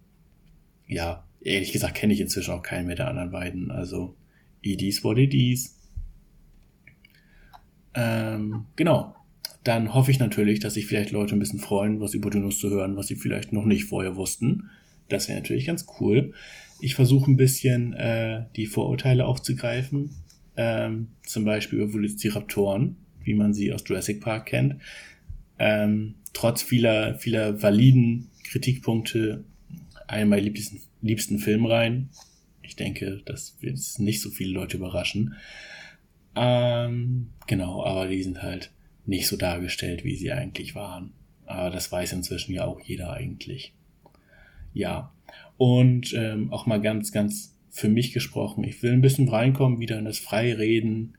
ja, 0.89 1.25
ehrlich 1.41 1.71
gesagt 1.71 1.95
kenne 1.95 2.13
ich 2.13 2.21
inzwischen 2.21 2.53
auch 2.53 2.63
keinen 2.63 2.89
mehr 2.89 2.97
der 2.97 3.07
anderen 3.07 3.31
beiden, 3.31 3.71
also 3.71 4.17
it 4.63 4.83
is 4.83 5.05
what 5.05 5.17
it 5.17 5.33
is. 5.33 5.79
Ähm, 7.95 8.67
genau. 8.75 9.15
Dann 9.65 9.95
hoffe 9.95 10.11
ich 10.11 10.19
natürlich, 10.19 10.61
dass 10.61 10.75
sich 10.75 10.87
vielleicht 10.87 11.13
Leute 11.13 11.37
ein 11.37 11.39
bisschen 11.39 11.61
freuen, 11.61 12.01
was 12.01 12.15
über 12.15 12.31
Dinos 12.31 12.59
zu 12.59 12.71
hören, 12.71 12.97
was 12.97 13.07
sie 13.07 13.17
vielleicht 13.17 13.53
noch 13.53 13.65
nicht 13.65 13.85
vorher 13.85 14.17
wussten. 14.17 14.71
Das 15.09 15.29
wäre 15.29 15.39
natürlich 15.39 15.67
ganz 15.67 15.87
cool. 16.01 16.33
Ich 16.81 16.95
versuche 16.95 17.31
ein 17.31 17.37
bisschen 17.37 17.93
äh, 17.93 18.47
die 18.57 18.67
Vorurteile 18.67 19.27
aufzugreifen, 19.27 20.11
ähm, 20.57 21.09
zum 21.25 21.45
Beispiel 21.45 21.79
über 21.79 21.95
Velociraptoren, 21.95 22.97
wie 23.23 23.35
man 23.35 23.55
sie 23.55 23.73
aus 23.73 23.85
Jurassic 23.87 24.21
Park 24.21 24.47
kennt. 24.47 24.77
Ähm, 25.59 26.15
trotz 26.33 26.63
vieler, 26.63 27.17
vieler 27.19 27.63
validen 27.63 28.31
Kritikpunkte 28.45 29.45
einer 30.09 30.27
meiner 30.27 30.43
liebsten, 30.43 30.81
liebsten 31.01 31.39
Filmreihen. 31.39 32.11
Ich 32.63 32.75
denke, 32.75 33.23
das 33.25 33.57
wird 33.61 33.79
nicht 33.99 34.21
so 34.21 34.31
viele 34.31 34.53
Leute 34.53 34.77
überraschen. 34.77 35.35
Ähm, 36.35 37.29
genau, 37.47 37.85
aber 37.85 38.09
die 38.09 38.23
sind 38.23 38.43
halt 38.43 38.73
nicht 39.05 39.27
so 39.27 39.37
dargestellt, 39.37 40.05
wie 40.05 40.17
sie 40.17 40.33
eigentlich 40.33 40.75
waren. 40.75 41.13
Aber 41.47 41.71
das 41.71 41.91
weiß 41.91 42.13
inzwischen 42.13 42.53
ja 42.53 42.65
auch 42.65 42.81
jeder 42.81 43.13
eigentlich. 43.13 43.75
Ja. 44.73 45.13
Und 45.57 46.15
ähm, 46.15 46.53
auch 46.53 46.67
mal 46.67 46.81
ganz, 46.81 47.13
ganz 47.13 47.57
für 47.71 47.89
mich 47.89 48.13
gesprochen. 48.13 48.65
Ich 48.65 48.83
will 48.83 48.93
ein 48.93 49.01
bisschen 49.01 49.29
reinkommen, 49.29 49.81
wieder 49.81 49.99
in 49.99 50.05
das 50.05 50.19
Freireden. 50.19 51.17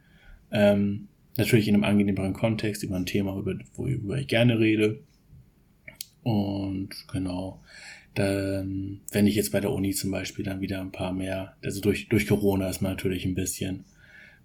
Ähm, 0.51 1.07
natürlich 1.37 1.67
in 1.67 1.75
einem 1.75 1.83
angenehmeren 1.83 2.33
Kontext, 2.33 2.83
über 2.83 2.95
ein 2.95 3.05
Thema, 3.05 3.37
über, 3.37 3.55
worüber 3.75 4.17
ich 4.17 4.27
gerne 4.27 4.59
rede. 4.59 4.99
Und 6.21 6.89
genau, 7.11 7.61
dann, 8.13 9.01
wenn 9.11 9.27
ich 9.27 9.35
jetzt 9.35 9.51
bei 9.51 9.59
der 9.59 9.71
Uni 9.71 9.91
zum 9.91 10.11
Beispiel 10.11 10.45
dann 10.45 10.61
wieder 10.61 10.79
ein 10.79 10.91
paar 10.91 11.13
mehr, 11.13 11.55
also 11.63 11.81
durch, 11.81 12.07
durch 12.09 12.27
Corona 12.27 12.69
ist 12.69 12.81
man 12.81 12.91
natürlich 12.91 13.25
ein 13.25 13.35
bisschen, 13.35 13.85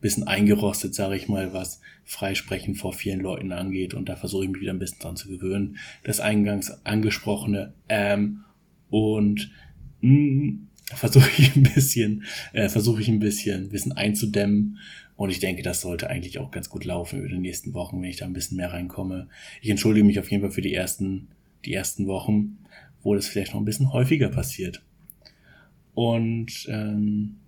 bisschen 0.00 0.26
eingerostet, 0.26 0.95
sage 0.95 1.17
ich 1.17 1.28
mal, 1.28 1.52
was 1.52 1.81
Freisprechen 2.05 2.75
vor 2.75 2.93
vielen 2.93 3.21
Leuten 3.21 3.52
angeht. 3.52 3.95
Und 3.95 4.09
da 4.09 4.17
versuche 4.17 4.45
ich 4.45 4.50
mich 4.50 4.61
wieder 4.61 4.73
ein 4.73 4.78
bisschen 4.78 5.00
dran 5.00 5.17
zu 5.17 5.28
gewöhnen. 5.28 5.78
Das 6.05 6.21
eingangs 6.21 6.85
angesprochene 6.85 7.75
ähm, 7.88 8.45
und 8.90 9.50
mh, 10.00 10.12
mm, 10.12 10.69
versuche 10.95 11.31
ich 11.38 11.55
ein 11.57 11.62
bisschen, 11.62 12.25
äh, 12.52 12.69
versuche 12.69 13.02
ich 13.02 13.09
ein 13.09 13.19
bisschen, 13.19 13.64
ein 13.64 13.69
bisschen 13.71 13.93
einzudämmen. 13.93 14.78
Und 15.17 15.31
ich 15.31 15.40
denke, 15.40 15.62
das 15.62 15.81
sollte 15.81 16.09
eigentlich 16.09 16.38
auch 16.38 16.52
ganz 16.52 16.71
gut 16.71 16.85
laufen 16.85 17.19
über 17.19 17.28
die 17.28 17.38
nächsten 17.38 17.75
Wochen, 17.75 18.00
wenn 18.00 18.09
ich 18.09 18.19
da 18.19 18.25
ein 18.25 18.33
bisschen 18.33 18.57
mehr 18.57 18.73
reinkomme. 18.73 19.28
Ich 19.61 19.69
entschuldige 19.69 20.07
mich 20.07 20.21
auf 20.21 20.31
jeden 20.31 20.43
Fall 20.43 20.52
für 20.52 20.62
die 20.62 20.73
ersten, 20.73 21.28
die 21.64 21.75
ersten 21.75 22.07
Wochen, 22.07 22.59
wo 23.02 23.14
das 23.14 23.26
vielleicht 23.26 23.52
noch 23.52 23.61
ein 23.61 23.64
bisschen 23.64 23.93
häufiger 23.93 24.28
passiert. 24.28 24.83
Und 25.95 26.69
ähm, 26.71 27.38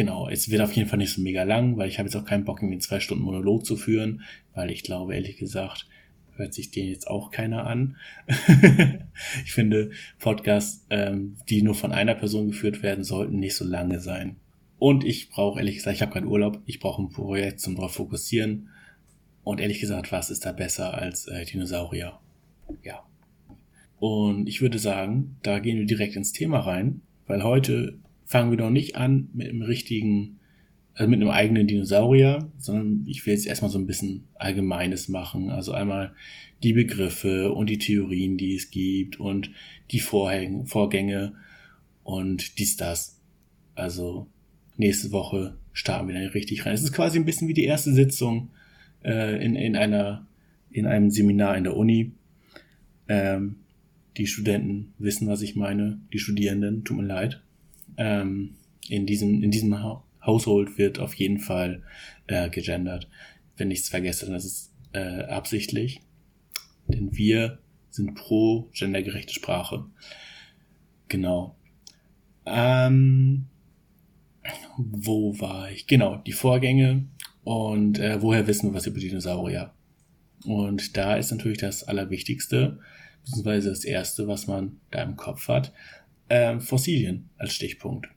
genau, 0.00 0.30
es 0.30 0.48
wird 0.48 0.62
auf 0.62 0.72
jeden 0.72 0.88
Fall 0.88 0.96
nicht 0.96 1.12
so 1.12 1.20
mega 1.20 1.42
lang, 1.42 1.76
weil 1.76 1.86
ich 1.86 1.98
habe 1.98 2.08
jetzt 2.08 2.16
auch 2.16 2.24
keinen 2.24 2.46
Bock, 2.46 2.60
irgendwie 2.60 2.76
einen 2.76 2.80
zwei 2.80 3.00
Stunden 3.00 3.22
Monolog 3.22 3.66
zu 3.66 3.76
führen, 3.76 4.22
weil 4.54 4.70
ich 4.70 4.82
glaube, 4.82 5.14
ehrlich 5.14 5.36
gesagt, 5.36 5.86
hört 6.36 6.54
sich 6.54 6.70
den 6.70 6.88
jetzt 6.88 7.06
auch 7.06 7.30
keiner 7.30 7.66
an. 7.66 7.98
ich 9.44 9.52
finde, 9.52 9.90
Podcasts, 10.18 10.86
ähm, 10.88 11.36
die 11.50 11.60
nur 11.60 11.74
von 11.74 11.92
einer 11.92 12.14
Person 12.14 12.46
geführt 12.46 12.82
werden, 12.82 13.04
sollten 13.04 13.40
nicht 13.40 13.54
so 13.54 13.66
lange 13.66 14.00
sein. 14.00 14.36
Und 14.78 15.04
ich 15.04 15.28
brauche, 15.28 15.58
ehrlich 15.58 15.76
gesagt, 15.76 15.96
ich 15.96 16.00
habe 16.00 16.14
keinen 16.14 16.28
Urlaub, 16.28 16.62
ich 16.64 16.80
brauche 16.80 17.02
ein 17.02 17.10
Projekt 17.10 17.60
zum 17.60 17.74
darauf 17.74 17.92
fokussieren. 17.92 18.70
Und 19.44 19.60
ehrlich 19.60 19.80
gesagt, 19.80 20.12
was 20.12 20.30
ist 20.30 20.46
da 20.46 20.52
besser 20.52 20.94
als 20.94 21.26
äh, 21.26 21.44
Dinosaurier? 21.44 22.18
Ja. 22.82 23.04
Und 23.98 24.48
ich 24.48 24.62
würde 24.62 24.78
sagen, 24.78 25.36
da 25.42 25.58
gehen 25.58 25.76
wir 25.76 25.84
direkt 25.84 26.16
ins 26.16 26.32
Thema 26.32 26.60
rein, 26.60 27.02
weil 27.26 27.44
heute 27.44 27.98
fangen 28.30 28.52
wir 28.52 28.58
noch 28.58 28.70
nicht 28.70 28.94
an 28.94 29.28
mit 29.32 29.48
einem 29.48 29.62
richtigen, 29.62 30.38
also 30.94 31.10
mit 31.10 31.20
einem 31.20 31.30
eigenen 31.30 31.66
Dinosaurier, 31.66 32.48
sondern 32.58 33.04
ich 33.08 33.26
will 33.26 33.34
jetzt 33.34 33.44
erstmal 33.44 33.72
so 33.72 33.78
ein 33.80 33.88
bisschen 33.88 34.28
Allgemeines 34.36 35.08
machen. 35.08 35.50
Also 35.50 35.72
einmal 35.72 36.14
die 36.62 36.72
Begriffe 36.72 37.52
und 37.52 37.68
die 37.68 37.78
Theorien, 37.78 38.36
die 38.36 38.54
es 38.54 38.70
gibt 38.70 39.18
und 39.18 39.50
die 39.90 39.98
Vorhänge, 39.98 40.64
Vorgänge 40.66 41.32
und 42.04 42.60
dies, 42.60 42.76
das. 42.76 43.20
Also 43.74 44.28
nächste 44.76 45.10
Woche 45.10 45.58
starten 45.72 46.06
wir 46.06 46.14
dann 46.14 46.28
richtig 46.28 46.64
rein. 46.64 46.74
Es 46.74 46.84
ist 46.84 46.92
quasi 46.92 47.18
ein 47.18 47.24
bisschen 47.24 47.48
wie 47.48 47.54
die 47.54 47.64
erste 47.64 47.92
Sitzung 47.92 48.50
äh, 49.02 49.44
in, 49.44 49.56
in 49.56 49.74
einer 49.74 50.24
in 50.70 50.86
einem 50.86 51.10
Seminar 51.10 51.56
in 51.56 51.64
der 51.64 51.76
Uni. 51.76 52.12
Ähm, 53.08 53.56
die 54.16 54.28
Studenten 54.28 54.94
wissen, 54.98 55.26
was 55.26 55.42
ich 55.42 55.56
meine. 55.56 56.00
Die 56.12 56.20
Studierenden, 56.20 56.84
tut 56.84 56.96
mir 56.96 57.06
leid. 57.06 57.42
Ähm, 57.96 58.56
in 58.88 59.06
diesem, 59.06 59.42
in 59.42 59.50
diesem 59.50 59.82
ha 59.82 60.04
Household 60.24 60.76
wird 60.76 60.98
auf 60.98 61.14
jeden 61.14 61.38
Fall 61.38 61.82
äh, 62.26 62.50
gegendert. 62.50 63.08
Wenn 63.56 63.68
nichts 63.68 63.88
vergesse, 63.88 64.26
dann 64.26 64.34
ist 64.34 64.44
es 64.44 64.74
äh, 64.92 65.22
absichtlich. 65.22 66.02
Denn 66.88 67.16
wir 67.16 67.58
sind 67.88 68.14
pro 68.14 68.68
gendergerechte 68.72 69.32
Sprache. 69.32 69.86
Genau. 71.08 71.56
Ähm, 72.44 73.46
wo 74.76 75.38
war 75.40 75.70
ich? 75.70 75.86
Genau, 75.86 76.16
die 76.16 76.32
Vorgänge 76.32 77.06
und 77.44 77.98
äh, 77.98 78.20
woher 78.22 78.46
wissen 78.46 78.70
wir 78.70 78.74
was 78.74 78.86
über 78.86 79.00
Dinosaurier? 79.00 79.72
Und 80.44 80.96
da 80.96 81.16
ist 81.16 81.30
natürlich 81.30 81.58
das 81.58 81.84
Allerwichtigste, 81.84 82.78
beziehungsweise 83.24 83.70
das 83.70 83.84
Erste, 83.84 84.26
was 84.28 84.46
man 84.46 84.80
da 84.90 85.02
im 85.02 85.16
Kopf 85.16 85.48
hat, 85.48 85.72
äh, 86.30 86.60
Fossilien 86.60 87.28
als 87.36 87.52
Stichpunkt. 87.52 88.08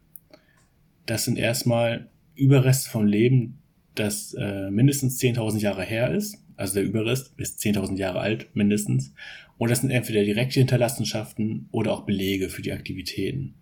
Das 1.05 1.25
sind 1.25 1.38
erstmal 1.38 2.10
Überreste 2.36 2.89
von 2.89 3.08
Leben, 3.08 3.60
das 3.96 4.34
äh, 4.34 4.72
mindestens 4.72 5.20
10.000 5.20 5.60
Jahre 5.60 5.84
her 5.84 6.13
ist. 6.13 6.38
Also 6.55 6.75
der 6.75 6.84
Überrest 6.84 7.34
ist 7.38 7.60
10.000 7.60 7.98
Jahre 7.98 8.20
alt, 8.20 8.55
mindestens. 8.55 9.13
Und 9.58 9.70
das 9.70 9.82
sind 9.82 9.91
entweder 9.91 10.24
direkte 10.24 10.60
Hinterlassenschaften 10.60 11.67
oder 11.72 11.91
auch 11.91 12.05
Belege 12.05 12.50
für 12.50 12.62
die 12.62 12.72
Aktivitäten. 12.72 13.55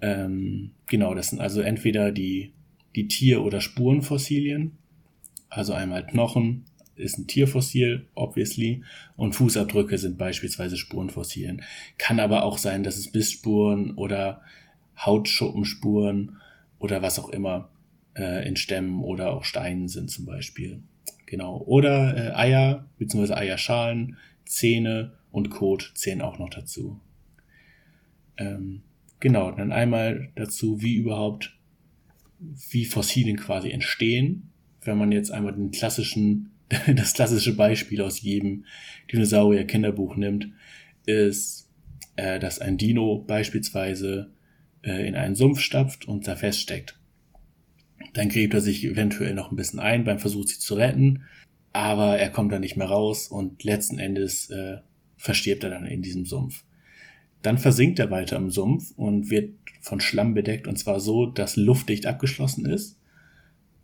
Ähm, 0.00 0.72
genau, 0.86 1.14
das 1.14 1.28
sind 1.28 1.40
also 1.40 1.60
entweder 1.60 2.12
die, 2.12 2.52
die 2.94 3.08
Tier- 3.08 3.42
oder 3.42 3.60
Spurenfossilien, 3.60 4.78
also 5.48 5.72
einmal 5.72 6.06
Knochen, 6.06 6.64
ist 6.96 7.18
ein 7.18 7.26
Tierfossil, 7.26 8.06
obviously, 8.14 8.82
und 9.16 9.34
Fußabdrücke 9.34 9.98
sind 9.98 10.18
beispielsweise 10.18 10.76
Spurenfossilien. 10.76 11.62
Kann 11.98 12.20
aber 12.20 12.42
auch 12.42 12.58
sein, 12.58 12.82
dass 12.82 12.96
es 12.96 13.12
Bissspuren 13.12 13.92
oder 13.92 14.42
Hautschupppenspuren 14.98 16.38
oder 16.78 17.02
was 17.02 17.18
auch 17.18 17.28
immer 17.28 17.70
äh, 18.16 18.46
in 18.48 18.56
Stämmen 18.56 19.02
oder 19.02 19.32
auch 19.32 19.44
Steinen 19.44 19.88
sind 19.88 20.10
zum 20.10 20.24
Beispiel. 20.24 20.82
Genau. 21.26 21.58
Oder 21.58 22.16
äh, 22.16 22.34
Eier 22.34 22.86
bzw. 22.98 23.34
Eierschalen, 23.34 24.16
Zähne 24.44 25.12
und 25.30 25.50
Kot 25.50 25.92
zählen 25.94 26.22
auch 26.22 26.38
noch 26.38 26.50
dazu. 26.50 27.00
Ähm, 28.38 28.82
genau, 29.20 29.50
dann 29.50 29.72
einmal 29.72 30.30
dazu, 30.34 30.80
wie 30.80 30.94
überhaupt, 30.94 31.56
wie 32.38 32.84
Fossilien 32.84 33.36
quasi 33.36 33.70
entstehen. 33.70 34.50
Wenn 34.82 34.98
man 34.98 35.10
jetzt 35.10 35.30
einmal 35.32 35.52
den 35.52 35.72
klassischen 35.72 36.52
das 36.94 37.12
klassische 37.12 37.54
Beispiel 37.54 38.02
aus 38.02 38.20
jedem 38.20 38.64
Dinosaurier-Kinderbuch 39.12 40.16
nimmt, 40.16 40.48
ist, 41.06 41.70
äh, 42.16 42.38
dass 42.38 42.58
ein 42.58 42.76
Dino 42.76 43.24
beispielsweise 43.26 44.32
äh, 44.82 45.06
in 45.06 45.14
einen 45.14 45.36
Sumpf 45.36 45.60
stapft 45.60 46.06
und 46.06 46.26
da 46.26 46.34
feststeckt. 46.34 46.98
Dann 48.14 48.28
gräbt 48.28 48.54
er 48.54 48.60
sich 48.60 48.84
eventuell 48.84 49.34
noch 49.34 49.50
ein 49.50 49.56
bisschen 49.56 49.80
ein 49.80 50.04
beim 50.04 50.18
Versuch, 50.18 50.46
sie 50.46 50.58
zu 50.58 50.74
retten, 50.74 51.24
aber 51.72 52.18
er 52.18 52.30
kommt 52.30 52.52
dann 52.52 52.62
nicht 52.62 52.76
mehr 52.76 52.88
raus 52.88 53.28
und 53.28 53.62
letzten 53.62 53.98
Endes 53.98 54.50
äh, 54.50 54.78
verstirbt 55.16 55.64
er 55.64 55.70
dann 55.70 55.86
in 55.86 56.02
diesem 56.02 56.26
Sumpf. 56.26 56.64
Dann 57.42 57.58
versinkt 57.58 57.98
er 57.98 58.10
weiter 58.10 58.36
im 58.36 58.50
Sumpf 58.50 58.92
und 58.96 59.30
wird 59.30 59.54
von 59.80 60.00
Schlamm 60.00 60.34
bedeckt 60.34 60.66
und 60.66 60.78
zwar 60.78 60.98
so, 60.98 61.26
dass 61.26 61.56
luftdicht 61.56 62.06
abgeschlossen 62.06 62.66
ist. 62.66 62.98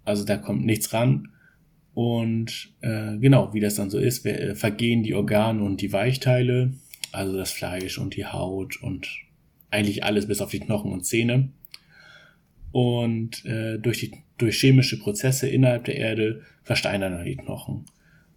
Also 0.05 0.25
da 0.25 0.37
kommt 0.37 0.65
nichts 0.65 0.93
ran 0.93 1.32
und 1.95 2.73
äh, 2.81 3.19
genau, 3.19 3.53
wie 3.53 3.61
das 3.61 3.75
dann 3.75 3.91
so 3.91 3.99
ist, 3.99 4.25
wir, 4.25 4.41
äh, 4.41 4.55
vergehen 4.55 5.03
die 5.03 5.15
Organe 5.15 5.63
und 5.63 5.81
die 5.81 5.93
Weichteile, 5.93 6.73
also 7.13 7.37
das 7.37 7.53
Fleisch 7.53 7.99
und 7.99 8.17
die 8.17 8.27
Haut 8.27 8.83
und 8.83 9.09
eigentlich 9.71 10.05
alles 10.05 10.27
bis 10.27 10.41
auf 10.41 10.51
die 10.51 10.61
Knochen 10.61 10.93
und 10.93 11.05
Zähne. 11.05 11.51
Und 12.71 13.45
äh, 13.45 13.79
durch, 13.79 13.99
die, 13.99 14.13
durch 14.39 14.59
chemische 14.59 14.99
Prozesse 14.99 15.49
innerhalb 15.49 15.85
der 15.85 15.97
Erde 15.97 16.43
versteinern 16.63 17.13
dann 17.13 17.25
die 17.25 17.37
Knochen. 17.37 17.85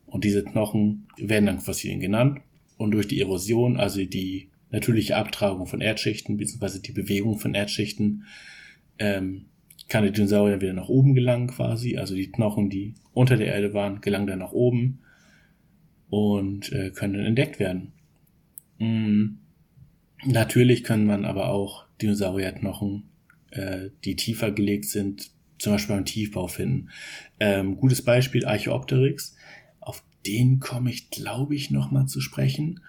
Und 0.06 0.26
diese 0.26 0.44
Knochen 0.44 1.08
werden 1.18 1.46
dann 1.46 1.60
Fossilien 1.60 2.02
genannt. 2.02 2.42
Und 2.78 2.92
durch 2.92 3.08
die 3.08 3.22
Erosion, 3.22 3.78
also 3.78 4.04
die 4.04 4.50
natürliche 4.72 5.16
Abtragung 5.16 5.68
von 5.68 5.80
Erdschichten, 5.80 6.36
beziehungsweise 6.36 6.82
die 6.82 6.92
Bewegung 6.92 7.40
von 7.40 7.54
Erdschichten, 7.54 8.26
ähm, 9.00 9.46
kann 9.88 10.04
der 10.04 10.12
Dinosaurier 10.12 10.62
wieder 10.62 10.74
nach 10.74 10.90
oben 10.90 11.14
gelangen 11.14 11.48
quasi. 11.48 11.98
Also 11.98 12.16
die 12.16 12.32
Knochen, 12.32 12.70
die 12.70 12.96
unter 13.14 13.38
der 13.38 13.48
Erde 13.48 13.74
waren, 13.74 14.02
gelangen 14.02 14.28
dann 14.28 14.40
nach 14.40 14.52
oben 14.52 15.00
und 16.10 16.72
äh, 16.72 16.92
können 16.92 17.14
dann 17.14 17.26
entdeckt 17.26 17.60
werden. 17.60 17.92
Mm. 18.80 19.38
Natürlich 20.26 20.84
können 20.84 21.06
man 21.06 21.24
aber 21.24 21.50
auch 21.50 21.86
Dinosaurierknochen, 22.02 23.04
äh, 23.52 23.90
die 24.04 24.16
tiefer 24.16 24.52
gelegt 24.52 24.86
sind, 24.86 25.30
zum 25.60 25.74
Beispiel 25.74 25.96
beim 25.96 26.06
Tiefbau 26.06 26.48
finden. 26.48 26.90
Ähm, 27.40 27.78
gutes 27.78 28.02
Beispiel 28.02 28.46
Archaeopteryx. 28.46 29.36
Auf 29.82 30.04
den 30.26 30.60
komme 30.60 30.90
ich, 30.90 31.12
glaube 31.12 31.54
ich, 31.54 31.70
nochmal 31.70 32.08
zu 32.08 32.22
sprechen. 32.22 32.80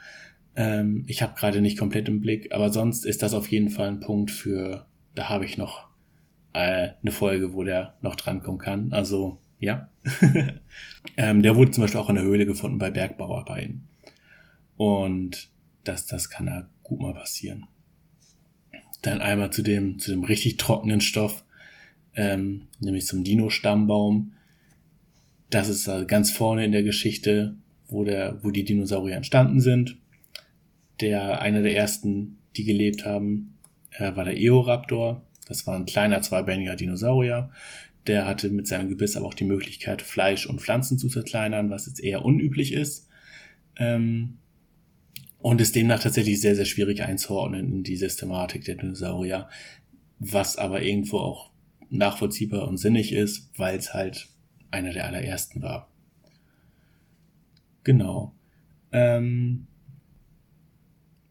Ähm, 0.54 1.04
ich 1.08 1.20
habe 1.20 1.34
gerade 1.38 1.60
nicht 1.60 1.78
komplett 1.78 2.08
im 2.08 2.20
Blick, 2.20 2.52
aber 2.52 2.72
sonst 2.72 3.04
ist 3.04 3.22
das 3.22 3.34
auf 3.34 3.48
jeden 3.48 3.68
Fall 3.68 3.88
ein 3.88 4.00
Punkt 4.00 4.30
für, 4.30 4.86
da 5.14 5.28
habe 5.28 5.44
ich 5.44 5.58
noch 5.58 5.85
äh, 6.56 6.94
eine 7.02 7.12
Folge, 7.12 7.52
wo 7.52 7.64
der 7.64 7.94
noch 8.00 8.16
drankommen 8.16 8.58
kann. 8.58 8.92
Also 8.92 9.38
ja. 9.58 9.90
ähm, 11.16 11.42
der 11.42 11.56
wurde 11.56 11.70
zum 11.70 11.82
Beispiel 11.82 12.00
auch 12.00 12.08
in 12.08 12.16
der 12.16 12.25
Höhle 12.25 12.46
gefunden 12.46 12.78
bei 12.78 12.90
Bergbauarbeiten. 12.90 13.88
Und 14.76 15.50
das, 15.84 16.06
das 16.06 16.30
kann 16.30 16.46
da 16.46 16.68
gut 16.82 17.00
mal 17.00 17.14
passieren. 17.14 17.66
Dann 19.02 19.20
einmal 19.20 19.52
zu 19.52 19.62
dem, 19.62 19.98
zu 19.98 20.10
dem 20.10 20.25
richtig 20.25 20.56
trockenen 20.56 21.00
Stoff, 21.00 21.44
ähm, 22.14 22.68
nämlich 22.80 23.06
zum 23.06 23.25
Dino-Stammbaum. 23.25 24.32
Das 25.50 25.68
ist 25.68 25.88
also 25.88 26.06
ganz 26.06 26.30
vorne 26.30 26.64
in 26.64 26.72
der 26.72 26.82
Geschichte, 26.82 27.54
wo 27.88 28.04
der, 28.04 28.42
wo 28.42 28.50
die 28.50 28.64
Dinosaurier 28.64 29.16
entstanden 29.16 29.60
sind. 29.60 29.98
Der, 31.00 31.40
einer 31.40 31.62
der 31.62 31.76
ersten, 31.76 32.38
die 32.56 32.64
gelebt 32.64 33.04
haben, 33.04 33.58
äh, 33.92 34.16
war 34.16 34.25
der 34.25 34.38
Eoraptor. 34.38 35.25
Das 35.46 35.66
war 35.66 35.76
ein 35.76 35.86
kleiner 35.86 36.20
zweibeiniger 36.20 36.76
Dinosaurier. 36.76 37.50
Der 38.06 38.26
hatte 38.26 38.50
mit 38.50 38.66
seinem 38.66 38.88
Gebiss 38.88 39.16
aber 39.16 39.26
auch 39.26 39.34
die 39.34 39.44
Möglichkeit, 39.44 40.02
Fleisch 40.02 40.46
und 40.46 40.60
Pflanzen 40.60 40.98
zu 40.98 41.08
zerkleinern, 41.08 41.70
was 41.70 41.86
jetzt 41.86 42.00
eher 42.00 42.24
unüblich 42.24 42.72
ist. 42.72 43.08
Ähm, 43.76 44.38
und 45.38 45.60
ist 45.60 45.76
demnach 45.76 46.02
tatsächlich 46.02 46.40
sehr, 46.40 46.56
sehr 46.56 46.64
schwierig 46.64 47.02
einzuordnen 47.02 47.72
in 47.72 47.82
die 47.82 47.96
Systematik 47.96 48.64
der 48.64 48.74
Dinosaurier, 48.74 49.48
was 50.18 50.56
aber 50.56 50.82
irgendwo 50.82 51.18
auch 51.18 51.50
nachvollziehbar 51.88 52.66
und 52.66 52.78
sinnig 52.78 53.12
ist, 53.12 53.50
weil 53.56 53.78
es 53.78 53.94
halt 53.94 54.28
einer 54.70 54.92
der 54.92 55.06
allerersten 55.06 55.62
war. 55.62 55.88
Genau. 57.84 58.34
Ähm, 58.90 59.68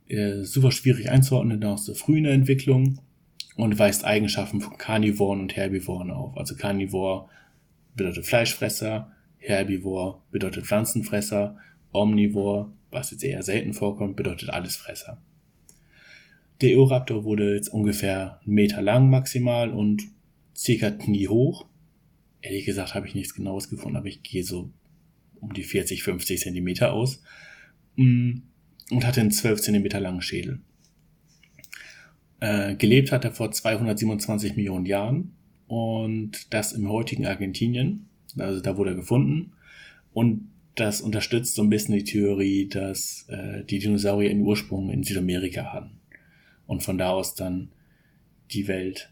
äh, 0.08 0.44
super 0.44 0.72
schwierig 0.72 1.10
einzuordnen 1.10 1.64
aus 1.66 1.86
der 1.86 1.96
frühen 1.96 2.26
Entwicklung 2.26 3.00
und 3.56 3.78
weist 3.80 4.06
Eigenschaften 4.06 4.62
von 4.62 4.78
Karnivoren 4.78 5.40
und 5.40 5.56
Herbivoren 5.56 6.12
auf. 6.12 6.38
Also 6.38 6.56
Karnivor 6.56 7.30
bedeutet 7.96 8.26
Fleischfresser, 8.26 9.12
Herbivor 9.38 10.24
bedeutet 10.32 10.66
Pflanzenfresser, 10.66 11.58
Omnivor, 11.92 12.74
was 12.92 13.12
jetzt 13.12 13.24
eher 13.24 13.44
selten 13.44 13.74
vorkommt, 13.74 14.16
bedeutet 14.16 14.50
Allesfresser. 14.50 15.22
Der 16.62 16.72
Eoraptor 16.72 17.24
wurde 17.24 17.54
jetzt 17.56 17.70
ungefähr 17.70 18.40
einen 18.46 18.56
Meter 18.56 18.82
lang 18.82 19.10
maximal 19.10 19.70
und 19.70 20.04
circa 20.56 20.92
Knie 20.92 21.28
hoch. 21.28 21.66
Ehrlich 22.42 22.66
gesagt 22.66 22.96
habe 22.96 23.08
ich 23.08 23.16
nichts 23.16 23.34
Genaues 23.34 23.70
gefunden, 23.70 23.98
aber 23.98 24.08
ich 24.08 24.24
gehe 24.24 24.44
so 24.44 24.70
um 25.42 25.54
die 25.54 25.64
40, 25.64 26.04
50 26.04 26.40
Zentimeter 26.40 26.94
aus. 26.94 27.22
Mm, 27.96 28.40
und 28.92 29.06
hatte 29.06 29.22
einen 29.22 29.32
12 29.32 29.62
Zentimeter 29.62 30.00
langen 30.00 30.22
Schädel. 30.22 30.60
Äh, 32.40 32.76
gelebt 32.76 33.12
hat 33.12 33.26
er 33.26 33.32
vor 33.32 33.52
227 33.52 34.56
Millionen 34.56 34.86
Jahren 34.86 35.34
und 35.68 36.54
das 36.54 36.74
im 36.74 36.90
heutigen 36.90 37.26
Argentinien. 37.26 38.08
Also 38.38 38.62
da 38.62 38.78
wurde 38.78 38.92
er 38.92 38.96
gefunden. 38.96 39.54
Und 40.14 40.50
das 40.76 41.02
unterstützt 41.02 41.56
so 41.56 41.64
ein 41.64 41.70
bisschen 41.70 41.96
die 41.96 42.04
Theorie, 42.04 42.68
dass 42.68 43.26
äh, 43.30 43.64
die 43.64 43.80
Dinosaurier 43.80 44.30
ihren 44.30 44.42
Ursprung 44.42 44.90
in 44.90 45.04
Südamerika 45.04 45.74
hatten 45.74 46.00
und 46.68 46.84
von 46.84 46.98
da 46.98 47.12
aus 47.12 47.36
dann 47.36 47.70
die 48.52 48.68
Welt 48.68 49.12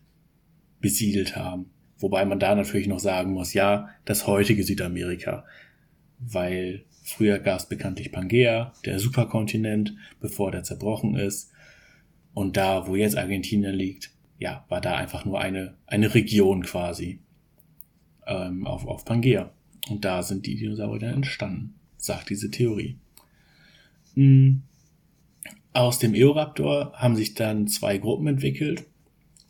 besiedelt 0.82 1.36
haben. 1.36 1.68
Wobei 1.98 2.26
man 2.26 2.40
da 2.40 2.54
natürlich 2.54 2.88
noch 2.88 3.00
sagen 3.00 3.32
muss, 3.32 3.54
ja, 3.54 3.90
das 4.04 4.28
heutige 4.28 4.64
Südamerika, 4.64 5.46
weil 6.20 6.84
früher 7.02 7.40
gab 7.40 7.60
es 7.60 7.70
bekanntlich 7.70 8.12
Pangea, 8.12 8.74
der 8.86 9.00
Superkontinent, 9.00 9.96
bevor 10.20 10.52
der 10.52 10.64
zerbrochen 10.64 11.16
ist. 11.16 11.53
Und 12.34 12.58
da, 12.58 12.88
wo 12.88 12.96
jetzt 12.96 13.18
Argentinien 13.18 13.76
liegt, 13.76 14.12
ja, 14.40 14.66
war 14.70 14.82
da 14.82 14.96
einfach 14.96 15.26
nur 15.26 15.40
eine, 15.40 15.76
eine 15.86 16.14
Region 16.14 16.64
quasi 16.64 17.20
ähm, 18.28 18.66
auf, 18.66 18.86
auf 18.88 19.06
Pangea. 19.06 19.52
Und 19.90 20.06
da 20.06 20.24
sind 20.24 20.46
die 20.46 20.56
Dinosaurier 20.56 21.00
dann 21.00 21.16
entstanden, 21.16 21.76
sagt 21.98 22.30
diese 22.30 22.50
Theorie. 22.50 22.98
Mhm. 24.16 24.64
Aus 25.74 26.00
dem 26.00 26.14
Eoraptor 26.14 26.94
haben 26.94 27.16
sich 27.16 27.34
dann 27.34 27.68
zwei 27.68 27.98
Gruppen 27.98 28.28
entwickelt. 28.28 28.86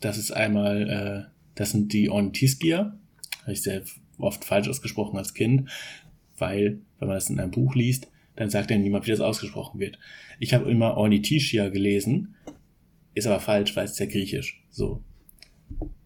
Das 0.00 0.16
ist 0.16 0.30
einmal, 0.30 0.90
äh, 1.28 1.30
das 1.54 1.70
sind 1.70 1.92
die 1.92 2.08
Ornithischia. 2.08 2.96
Habe 3.42 3.52
ich 3.52 3.62
sehr 3.62 3.82
oft 4.18 4.44
falsch 4.44 4.68
ausgesprochen 4.68 5.18
als 5.18 5.34
Kind, 5.34 5.70
weil, 6.38 6.78
wenn 6.98 7.08
man 7.08 7.16
das 7.16 7.30
in 7.30 7.38
einem 7.38 7.50
Buch 7.50 7.74
liest, 7.74 8.08
dann 8.36 8.50
sagt 8.50 8.70
ja 8.70 8.78
niemand, 8.78 9.06
wie 9.06 9.10
das 9.10 9.20
ausgesprochen 9.20 9.80
wird. 9.80 9.98
Ich 10.40 10.54
habe 10.54 10.70
immer 10.70 10.96
Ornithischia 10.96 11.68
gelesen, 11.68 12.34
ist 13.14 13.26
aber 13.26 13.40
falsch, 13.40 13.74
weil 13.76 13.84
es 13.84 13.98
ja 13.98 14.06
griechisch. 14.06 14.62
So. 14.70 15.02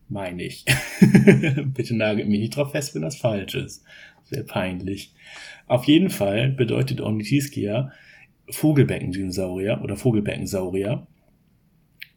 Meine 0.09 0.43
ich. 0.43 0.65
Bitte 1.75 1.95
nagelt 1.95 2.29
mich 2.29 2.41
nicht 2.41 2.57
drauf 2.57 2.73
fest, 2.73 2.95
wenn 2.95 3.03
das 3.03 3.17
falsch 3.17 3.55
ist. 3.55 3.85
Sehr 4.25 4.43
peinlich. 4.43 5.15
Auf 5.67 5.85
jeden 5.85 6.11
Fall 6.11 6.51
bedeutet 6.51 7.01
Ornithischia 7.01 7.93
Vogelbeckendinosaurier 8.51 9.81
oder 9.83 9.97
Vogelbeckensaurier. 9.97 11.07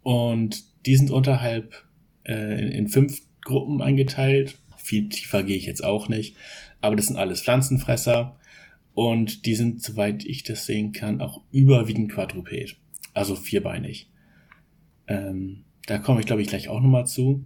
Und 0.04 0.64
die 0.86 0.96
sind 0.96 1.12
unterhalb 1.12 1.86
äh, 2.24 2.62
in, 2.62 2.72
in 2.72 2.88
fünf 2.88 3.22
Gruppen 3.44 3.82
eingeteilt. 3.82 4.58
Viel 4.78 5.10
tiefer 5.10 5.44
gehe 5.44 5.58
ich 5.58 5.66
jetzt 5.66 5.84
auch 5.84 6.10
nicht. 6.10 6.36
Aber 6.80 6.96
das 6.96 7.08
sind 7.08 7.18
alles 7.18 7.42
Pflanzenfresser. 7.42 8.38
Und 8.94 9.46
die 9.46 9.56
sind, 9.56 9.82
soweit 9.82 10.26
ich 10.26 10.44
das 10.44 10.66
sehen 10.66 10.92
kann, 10.92 11.22
auch 11.22 11.42
überwiegend 11.52 12.12
quadruped. 12.12 12.78
Also 13.14 13.36
vierbeinig. 13.36 14.11
Ähm, 15.12 15.64
da 15.88 15.98
komme 15.98 16.22
ich, 16.22 16.26
glaube 16.26 16.42
ich, 16.42 16.48
gleich 16.48 16.70
auch 16.70 16.80
nochmal 16.80 17.06
zu. 17.06 17.44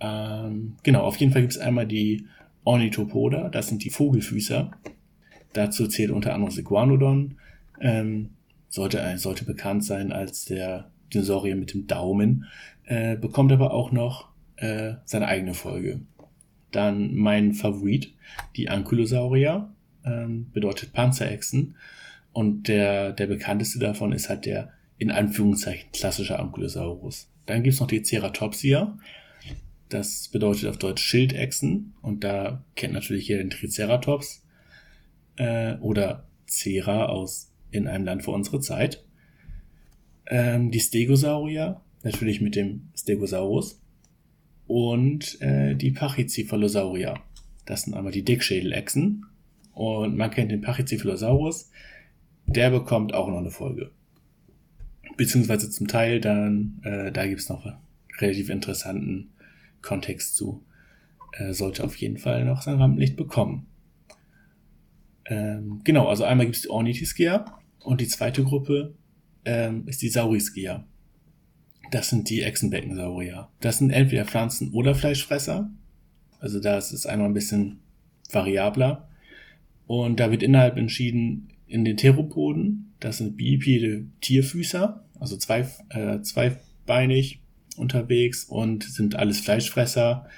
Ähm, 0.00 0.76
genau, 0.82 1.00
auf 1.02 1.16
jeden 1.16 1.32
Fall 1.32 1.42
gibt 1.42 1.54
es 1.54 1.58
einmal 1.58 1.86
die 1.86 2.26
Ornithopoda, 2.62 3.48
das 3.48 3.68
sind 3.68 3.84
die 3.84 3.90
Vogelfüßer. 3.90 4.70
Dazu 5.52 5.86
zählt 5.88 6.10
unter 6.10 6.34
anderem 6.34 6.56
Iguanodon. 6.56 7.36
Ähm, 7.80 8.30
sollte, 8.68 9.00
äh, 9.00 9.18
sollte 9.18 9.44
bekannt 9.44 9.84
sein 9.84 10.12
als 10.12 10.44
der 10.44 10.90
Dinosaurier 11.12 11.56
mit 11.56 11.74
dem 11.74 11.86
Daumen, 11.86 12.46
äh, 12.84 13.16
bekommt 13.16 13.52
aber 13.52 13.72
auch 13.72 13.92
noch 13.92 14.28
äh, 14.56 14.94
seine 15.04 15.26
eigene 15.26 15.54
Folge. 15.54 16.00
Dann 16.70 17.14
mein 17.14 17.54
Favorit, 17.54 18.14
die 18.56 18.68
Ankylosaurier, 18.68 19.72
ähm, 20.04 20.50
bedeutet 20.52 20.92
Panzerechsen. 20.92 21.76
Und 22.32 22.68
der, 22.68 23.12
der 23.12 23.26
bekannteste 23.26 23.78
davon 23.78 24.12
ist 24.12 24.28
halt 24.28 24.44
der 24.44 24.70
in 24.98 25.10
Anführungszeichen 25.10 25.90
klassische 25.92 26.38
Ankylosaurus. 26.38 27.28
Dann 27.46 27.62
gibt's 27.62 27.80
noch 27.80 27.86
die 27.86 28.02
Ceratopsia. 28.02 28.98
Das 29.88 30.28
bedeutet 30.28 30.68
auf 30.68 30.78
Deutsch 30.78 31.02
Schildechsen. 31.02 31.94
Und 32.00 32.24
da 32.24 32.64
kennt 32.74 32.94
natürlich 32.94 33.28
jeder 33.28 33.42
den 33.42 33.50
Triceratops. 33.50 34.44
Äh, 35.36 35.76
oder 35.76 36.28
Cera 36.46 37.06
aus 37.06 37.50
In 37.70 37.88
einem 37.88 38.04
Land 38.04 38.22
vor 38.22 38.34
unserer 38.34 38.60
Zeit. 38.60 39.04
Ähm, 40.26 40.70
die 40.70 40.80
Stegosaurier, 40.80 41.80
natürlich 42.02 42.40
mit 42.40 42.56
dem 42.56 42.88
Stegosaurus. 42.96 43.80
Und 44.66 45.40
äh, 45.42 45.74
die 45.74 45.90
Pachycephalosaurier. 45.90 47.20
Das 47.66 47.82
sind 47.82 47.94
einmal 47.94 48.12
die 48.12 48.24
Dickschädelechsen. 48.24 49.26
Und 49.72 50.16
man 50.16 50.30
kennt 50.30 50.50
den 50.50 50.60
Pachycephalosaurus. 50.60 51.70
Der 52.46 52.70
bekommt 52.70 53.12
auch 53.12 53.28
noch 53.28 53.38
eine 53.38 53.50
Folge 53.50 53.90
beziehungsweise 55.16 55.70
zum 55.70 55.88
Teil 55.88 56.20
dann, 56.20 56.80
äh, 56.82 57.12
da 57.12 57.26
gibt's 57.26 57.48
noch 57.48 57.66
relativ 58.18 58.50
interessanten 58.50 59.30
Kontext 59.82 60.36
zu. 60.36 60.62
Äh, 61.32 61.52
sollte 61.52 61.84
auf 61.84 61.96
jeden 61.96 62.18
Fall 62.18 62.44
noch 62.44 62.62
sein 62.62 62.76
Rampenlicht 62.76 63.16
bekommen. 63.16 63.66
Ähm, 65.26 65.80
genau, 65.84 66.08
also 66.08 66.24
einmal 66.24 66.46
gibt's 66.46 66.62
die 66.62 66.70
Ornithischia 66.70 67.44
und 67.80 68.00
die 68.00 68.08
zweite 68.08 68.44
Gruppe 68.44 68.94
ähm, 69.44 69.86
ist 69.86 70.02
die 70.02 70.08
Saurischia. 70.08 70.84
Das 71.90 72.10
sind 72.10 72.30
die 72.30 72.42
Echsenbeckensaurier. 72.42 73.48
Das 73.60 73.78
sind 73.78 73.90
entweder 73.90 74.24
Pflanzen- 74.24 74.72
oder 74.72 74.94
Fleischfresser. 74.94 75.70
Also 76.40 76.60
da 76.60 76.78
ist 76.78 76.92
es 76.92 77.06
einmal 77.06 77.28
ein 77.28 77.34
bisschen 77.34 77.80
variabler. 78.30 79.08
Und 79.86 80.18
da 80.18 80.30
wird 80.30 80.42
innerhalb 80.42 80.76
entschieden 80.76 81.50
in 81.74 81.84
den 81.84 81.96
Theropoden, 81.96 82.94
das 83.00 83.18
sind 83.18 83.36
bipede 83.36 84.06
Tierfüßer, 84.20 85.04
also 85.18 85.36
zwei, 85.36 85.68
äh, 85.88 86.20
zweibeinig 86.20 87.40
unterwegs 87.76 88.44
und 88.44 88.84
sind 88.84 89.16
alles 89.16 89.40
Fleischfresser. 89.40 90.28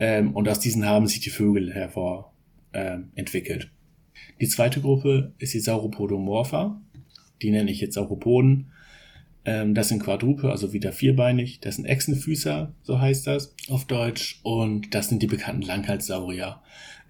Ähm, 0.00 0.34
und 0.34 0.48
aus 0.48 0.60
diesen 0.60 0.86
haben 0.86 1.06
sich 1.06 1.20
die 1.20 1.28
Vögel 1.28 1.74
hervor 1.74 2.32
äh, 2.72 2.96
entwickelt. 3.16 3.70
Die 4.40 4.48
zweite 4.48 4.80
Gruppe 4.80 5.34
ist 5.38 5.52
die 5.52 5.60
Sauropodomorpha. 5.60 6.80
Die 7.42 7.50
nenne 7.50 7.70
ich 7.70 7.82
jetzt 7.82 7.94
Sauropoden. 7.94 8.70
Ähm, 9.44 9.74
das 9.74 9.88
sind 9.88 10.02
Quadrupe, 10.02 10.50
also 10.50 10.72
wieder 10.72 10.92
vierbeinig. 10.92 11.60
Das 11.60 11.76
sind 11.76 11.84
Echsenfüßer, 11.84 12.72
so 12.82 12.98
heißt 12.98 13.26
das 13.26 13.54
auf 13.68 13.84
Deutsch. 13.84 14.40
Und 14.42 14.94
das 14.94 15.10
sind 15.10 15.22
die 15.22 15.26
bekannten 15.26 15.62
Langhalssaurier. 15.62 16.62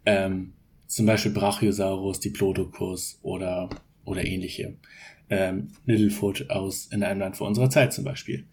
Ähm, 0.05 0.55
zum 0.89 1.07
Beispiel 1.07 1.33
Brachiosaurus, 1.33 2.19
Diplodocus 2.19 3.21
oder, 3.23 3.69
oder 4.05 4.27
ähnliche 4.27 4.77
ähm, 5.31 5.69
Littlefoot 5.85 6.51
aus 6.51 6.87
In 6.87 7.05
einem 7.05 7.21
Land 7.21 7.37
vor 7.37 7.47
unserer 7.47 7.71
Zeit 7.71 7.93
zum 7.93 8.05
Beispiel. 8.05 8.47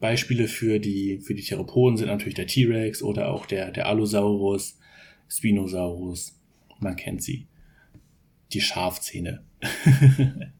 Beispiele 0.00 0.48
für 0.48 0.78
die, 0.78 1.18
für 1.18 1.34
die 1.34 1.42
Theropoden 1.42 1.96
sind 1.96 2.06
natürlich 2.06 2.34
der 2.34 2.46
T-Rex 2.46 3.02
oder 3.02 3.28
auch 3.30 3.46
der, 3.46 3.72
der 3.72 3.86
Allosaurus, 3.86 4.78
Spinosaurus. 5.28 6.38
Man 6.78 6.96
kennt 6.96 7.22
sie. 7.22 7.46
Die 8.52 8.60
Schafzähne. 8.60 9.42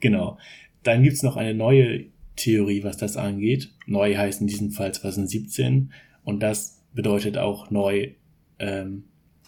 genau. 0.00 0.38
Dann 0.82 1.02
gibt's 1.02 1.22
noch 1.22 1.36
eine 1.36 1.54
neue 1.54 2.06
Theorie, 2.36 2.82
was 2.82 2.96
das 2.96 3.16
angeht. 3.16 3.72
Neu 3.86 4.16
heißt 4.16 4.40
in 4.40 4.46
diesem 4.48 4.70
Fall 4.70 4.92
2017. 4.92 5.92
Und 6.24 6.40
das 6.40 6.82
bedeutet 6.92 7.38
auch 7.38 7.70
neu 7.70 8.12
ähm, 8.58 9.04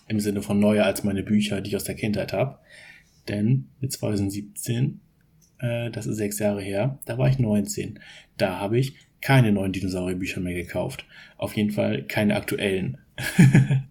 im 0.08 0.20
Sinne 0.20 0.42
von 0.42 0.58
neuer 0.58 0.84
als 0.84 1.04
meine 1.04 1.22
Bücher, 1.22 1.60
die 1.60 1.70
ich 1.70 1.76
aus 1.76 1.84
der 1.84 1.94
Kindheit 1.94 2.32
habe. 2.32 2.58
Denn 3.28 3.68
mit 3.80 3.92
2017, 3.92 5.00
äh, 5.58 5.90
das 5.90 6.06
ist 6.06 6.16
sechs 6.16 6.38
Jahre 6.38 6.60
her, 6.60 6.98
da 7.06 7.18
war 7.18 7.28
ich 7.28 7.38
19. 7.38 7.98
Da 8.36 8.58
habe 8.58 8.78
ich 8.78 8.94
keine 9.20 9.52
neuen 9.52 9.72
Dinosaurierbücher 9.72 10.40
mehr 10.40 10.54
gekauft. 10.54 11.06
Auf 11.38 11.56
jeden 11.56 11.70
Fall 11.70 12.04
keine 12.06 12.36
aktuellen. 12.36 12.98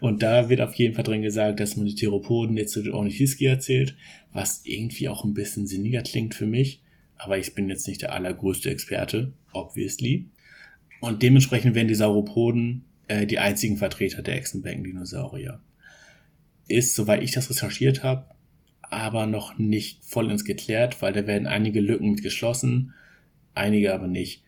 Und 0.00 0.22
da 0.22 0.48
wird 0.48 0.60
auf 0.60 0.74
jeden 0.74 0.94
Fall 0.94 1.04
drin 1.04 1.22
gesagt, 1.22 1.58
dass 1.58 1.76
man 1.76 1.86
die 1.86 1.96
Theropoden 1.96 2.56
jetzt 2.56 2.72
zu 2.72 2.82
den 2.82 2.92
Ornithischia 2.92 3.50
erzählt, 3.50 3.96
was 4.32 4.64
irgendwie 4.64 5.08
auch 5.08 5.24
ein 5.24 5.34
bisschen 5.34 5.66
sinniger 5.66 6.02
klingt 6.02 6.34
für 6.34 6.46
mich. 6.46 6.80
Aber 7.16 7.38
ich 7.38 7.54
bin 7.54 7.68
jetzt 7.68 7.88
nicht 7.88 8.02
der 8.02 8.12
allergrößte 8.12 8.70
Experte, 8.70 9.32
obviously. 9.52 10.26
Und 11.00 11.22
dementsprechend 11.22 11.74
werden 11.74 11.88
die 11.88 11.94
Sauropoden 11.96 12.84
äh, 13.08 13.26
die 13.26 13.38
einzigen 13.38 13.76
Vertreter 13.76 14.22
der 14.22 14.36
Echsenbecken-Dinosaurier. 14.36 15.60
Ist, 16.68 16.94
soweit 16.94 17.22
ich 17.22 17.32
das 17.32 17.50
recherchiert 17.50 18.02
habe, 18.02 18.26
aber 18.82 19.26
noch 19.26 19.58
nicht 19.58 20.04
vollends 20.04 20.44
geklärt, 20.44 21.00
weil 21.02 21.12
da 21.12 21.26
werden 21.26 21.46
einige 21.46 21.80
Lücken 21.80 22.10
mit 22.10 22.22
geschlossen, 22.22 22.94
einige 23.54 23.92
aber 23.92 24.06
nicht. 24.06 24.44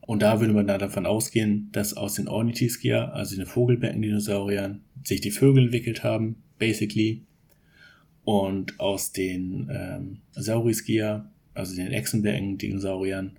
Und 0.00 0.22
da 0.22 0.40
würde 0.40 0.52
man 0.52 0.66
dann 0.66 0.78
davon 0.78 1.04
ausgehen, 1.04 1.68
dass 1.72 1.94
aus 1.94 2.14
den 2.14 2.28
Ornithischia, 2.28 3.08
also 3.08 3.36
den 3.36 3.46
Vogelbecken-Dinosauriern, 3.46 4.82
sich 5.02 5.20
die 5.20 5.32
Vögel 5.32 5.64
entwickelt 5.64 6.04
haben, 6.04 6.42
basically. 6.58 7.24
Und 8.22 8.78
aus 8.78 9.12
den 9.12 9.68
ähm, 9.70 10.18
Saurischia, 10.32 11.30
also 11.54 11.74
den 11.74 11.92
Echsenbecken-Dinosauriern, 11.92 13.38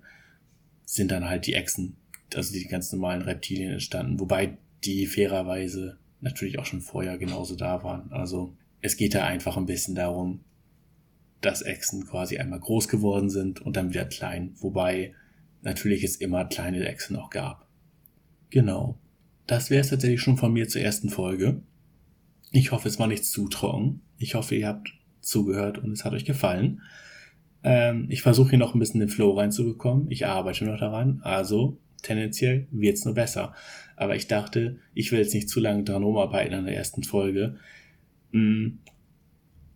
sind 0.84 1.10
dann 1.10 1.28
halt 1.28 1.46
die 1.46 1.54
Echsen, 1.54 1.96
also 2.34 2.52
die 2.52 2.64
ganz 2.64 2.92
normalen 2.92 3.22
Reptilien 3.22 3.72
entstanden, 3.72 4.20
wobei 4.20 4.58
die 4.84 5.06
fairerweise 5.06 5.98
natürlich 6.20 6.58
auch 6.58 6.66
schon 6.66 6.80
vorher 6.80 7.18
genauso 7.18 7.56
da 7.56 7.82
waren. 7.82 8.12
Also 8.12 8.54
es 8.80 8.96
geht 8.96 9.14
da 9.14 9.24
einfach 9.24 9.56
ein 9.56 9.66
bisschen 9.66 9.94
darum, 9.94 10.40
dass 11.40 11.62
Echsen 11.62 12.06
quasi 12.06 12.38
einmal 12.38 12.60
groß 12.60 12.88
geworden 12.88 13.30
sind 13.30 13.60
und 13.60 13.76
dann 13.76 13.90
wieder 13.90 14.04
klein, 14.04 14.54
wobei 14.58 15.14
natürlich 15.62 16.04
es 16.04 16.16
immer 16.16 16.44
kleine 16.44 16.86
Echsen 16.86 17.16
auch 17.16 17.30
gab. 17.30 17.68
Genau. 18.50 18.98
Das 19.46 19.70
wäre 19.70 19.80
es 19.80 19.90
tatsächlich 19.90 20.20
schon 20.20 20.36
von 20.36 20.52
mir 20.52 20.68
zur 20.68 20.82
ersten 20.82 21.08
Folge. 21.08 21.62
Ich 22.50 22.72
hoffe, 22.72 22.88
es 22.88 22.98
war 22.98 23.06
nicht 23.06 23.24
zu 23.24 23.48
trocken. 23.48 24.00
Ich 24.18 24.34
hoffe, 24.34 24.54
ihr 24.54 24.68
habt 24.68 24.92
zugehört 25.20 25.78
und 25.78 25.92
es 25.92 26.04
hat 26.04 26.12
euch 26.12 26.24
gefallen. 26.24 26.82
Ähm, 27.62 28.06
ich 28.08 28.22
versuche 28.22 28.50
hier 28.50 28.58
noch 28.58 28.74
ein 28.74 28.78
bisschen 28.78 29.00
den 29.00 29.08
Flow 29.08 29.32
reinzubekommen. 29.32 30.10
Ich 30.10 30.26
arbeite 30.26 30.64
noch 30.64 30.78
daran. 30.78 31.20
Also 31.22 31.78
tendenziell 32.02 32.66
wird's 32.70 33.04
nur 33.04 33.14
besser. 33.14 33.54
Aber 33.96 34.16
ich 34.16 34.26
dachte, 34.26 34.78
ich 34.94 35.10
will 35.10 35.18
jetzt 35.18 35.34
nicht 35.34 35.48
zu 35.48 35.60
lange 35.60 35.84
dran 35.84 36.02
rumarbeiten 36.02 36.54
an 36.54 36.66
der 36.66 36.76
ersten 36.76 37.02
Folge, 37.02 37.56
mm, 38.32 38.68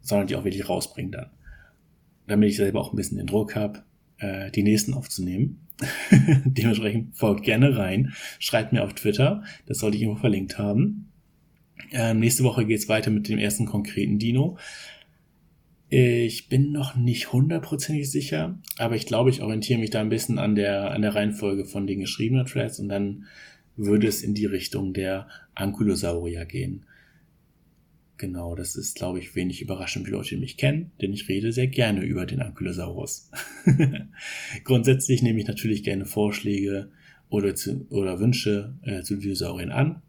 sondern 0.01 0.27
die 0.27 0.37
auch 0.37 0.45
wirklich 0.45 0.69
rausbringen 0.69 1.13
dann. 1.13 1.31
Damit 2.27 2.51
ich 2.51 2.57
selber 2.57 2.81
auch 2.81 2.93
ein 2.93 2.97
bisschen 2.97 3.19
den 3.19 3.27
Druck 3.27 3.57
habe, 3.57 3.83
äh, 4.19 4.51
die 4.51 4.63
nächsten 4.63 4.95
aufzunehmen. 4.95 5.67
Dementsprechend 6.45 7.17
folgt 7.17 7.45
gerne 7.45 7.77
rein. 7.77 8.13
Schreibt 8.39 8.73
mir 8.73 8.85
auf 8.85 8.95
Twitter, 8.95 9.43
das 9.67 9.79
sollte 9.79 9.97
ich 9.97 10.03
irgendwo 10.03 10.21
verlinkt 10.21 10.59
haben. 10.59 11.13
Ähm, 11.91 12.21
nächste 12.21 12.45
Woche 12.45 12.65
geht's 12.65 12.89
weiter 12.89 13.11
mit 13.11 13.29
dem 13.29 13.39
ersten 13.39 13.67
konkreten 13.67 14.19
Dino. 14.19 14.57
Ich 15.95 16.49
bin 16.49 16.73
noch 16.73 16.97
nicht 16.97 17.35
hundertprozentig 17.35 18.11
sicher, 18.11 18.59
aber 18.79 18.97
ich 18.97 19.05
glaube, 19.05 19.29
ich 19.29 19.43
orientiere 19.43 19.79
mich 19.79 19.91
da 19.91 20.01
ein 20.01 20.09
bisschen 20.09 20.39
an 20.39 20.55
der, 20.55 20.91
an 20.93 21.03
der 21.03 21.15
Reihenfolge 21.15 21.67
von 21.67 21.87
den 21.87 22.01
geschriebenen 22.01 22.47
Threads 22.47 22.81
und 22.81 22.89
dann 22.89 23.27
würde 23.77 24.07
es 24.07 24.23
in 24.23 24.33
die 24.33 24.47
Richtung 24.47 24.95
der 24.95 25.29
Ankylosaurier 25.55 26.47
gehen. 26.47 26.87
Genau, 28.17 28.55
das 28.55 28.75
ist, 28.75 28.97
glaube 28.97 29.19
ich, 29.19 29.37
wenig 29.37 29.61
überraschend 29.61 30.07
für 30.07 30.13
Leute, 30.13 30.31
die 30.31 30.41
mich 30.41 30.57
kennen, 30.57 30.93
denn 31.03 31.13
ich 31.13 31.29
rede 31.29 31.53
sehr 31.53 31.67
gerne 31.67 32.01
über 32.05 32.25
den 32.25 32.41
Ankylosaurus. 32.41 33.31
Grundsätzlich 34.65 35.21
nehme 35.21 35.41
ich 35.41 35.47
natürlich 35.47 35.83
gerne 35.83 36.07
Vorschläge 36.07 36.89
oder, 37.29 37.55
zu, 37.55 37.87
oder 37.91 38.19
Wünsche 38.19 38.79
äh, 38.81 39.03
zu 39.03 39.17
Dinosauriern 39.17 39.71
an. 39.71 40.01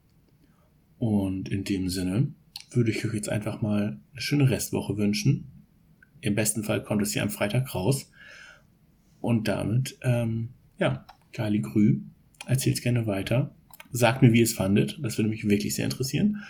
Und 0.97 1.49
in 1.49 1.65
dem 1.65 1.89
Sinne 1.89 2.29
würde 2.71 2.91
ich 2.91 3.05
euch 3.05 3.15
jetzt 3.15 3.27
einfach 3.27 3.61
mal 3.61 3.99
eine 4.13 4.21
schöne 4.21 4.49
Restwoche 4.49 4.95
wünschen 4.95 5.49
im 6.23 6.35
besten 6.35 6.63
Fall 6.63 6.83
kommt 6.83 7.01
es 7.01 7.13
hier 7.13 7.21
am 7.21 7.29
Freitag 7.29 7.75
raus. 7.75 8.09
Und 9.21 9.47
damit, 9.47 9.97
ähm, 10.01 10.49
ja, 10.77 11.05
Kali 11.31 11.59
Grü, 11.59 11.99
erzählt 12.45 12.81
gerne 12.81 13.07
weiter. 13.07 13.53
Sagt 13.91 14.21
mir, 14.21 14.33
wie 14.33 14.39
ihr 14.39 14.43
es 14.43 14.53
fandet. 14.53 14.99
Das 15.01 15.17
würde 15.17 15.29
mich 15.29 15.47
wirklich 15.47 15.75
sehr 15.75 15.85
interessieren. 15.85 16.43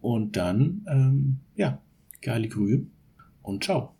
Und 0.00 0.36
dann, 0.36 0.86
ähm, 0.88 1.38
ja, 1.56 1.80
Kali 2.20 2.48
Grü 2.48 2.86
und 3.42 3.64
ciao. 3.64 3.95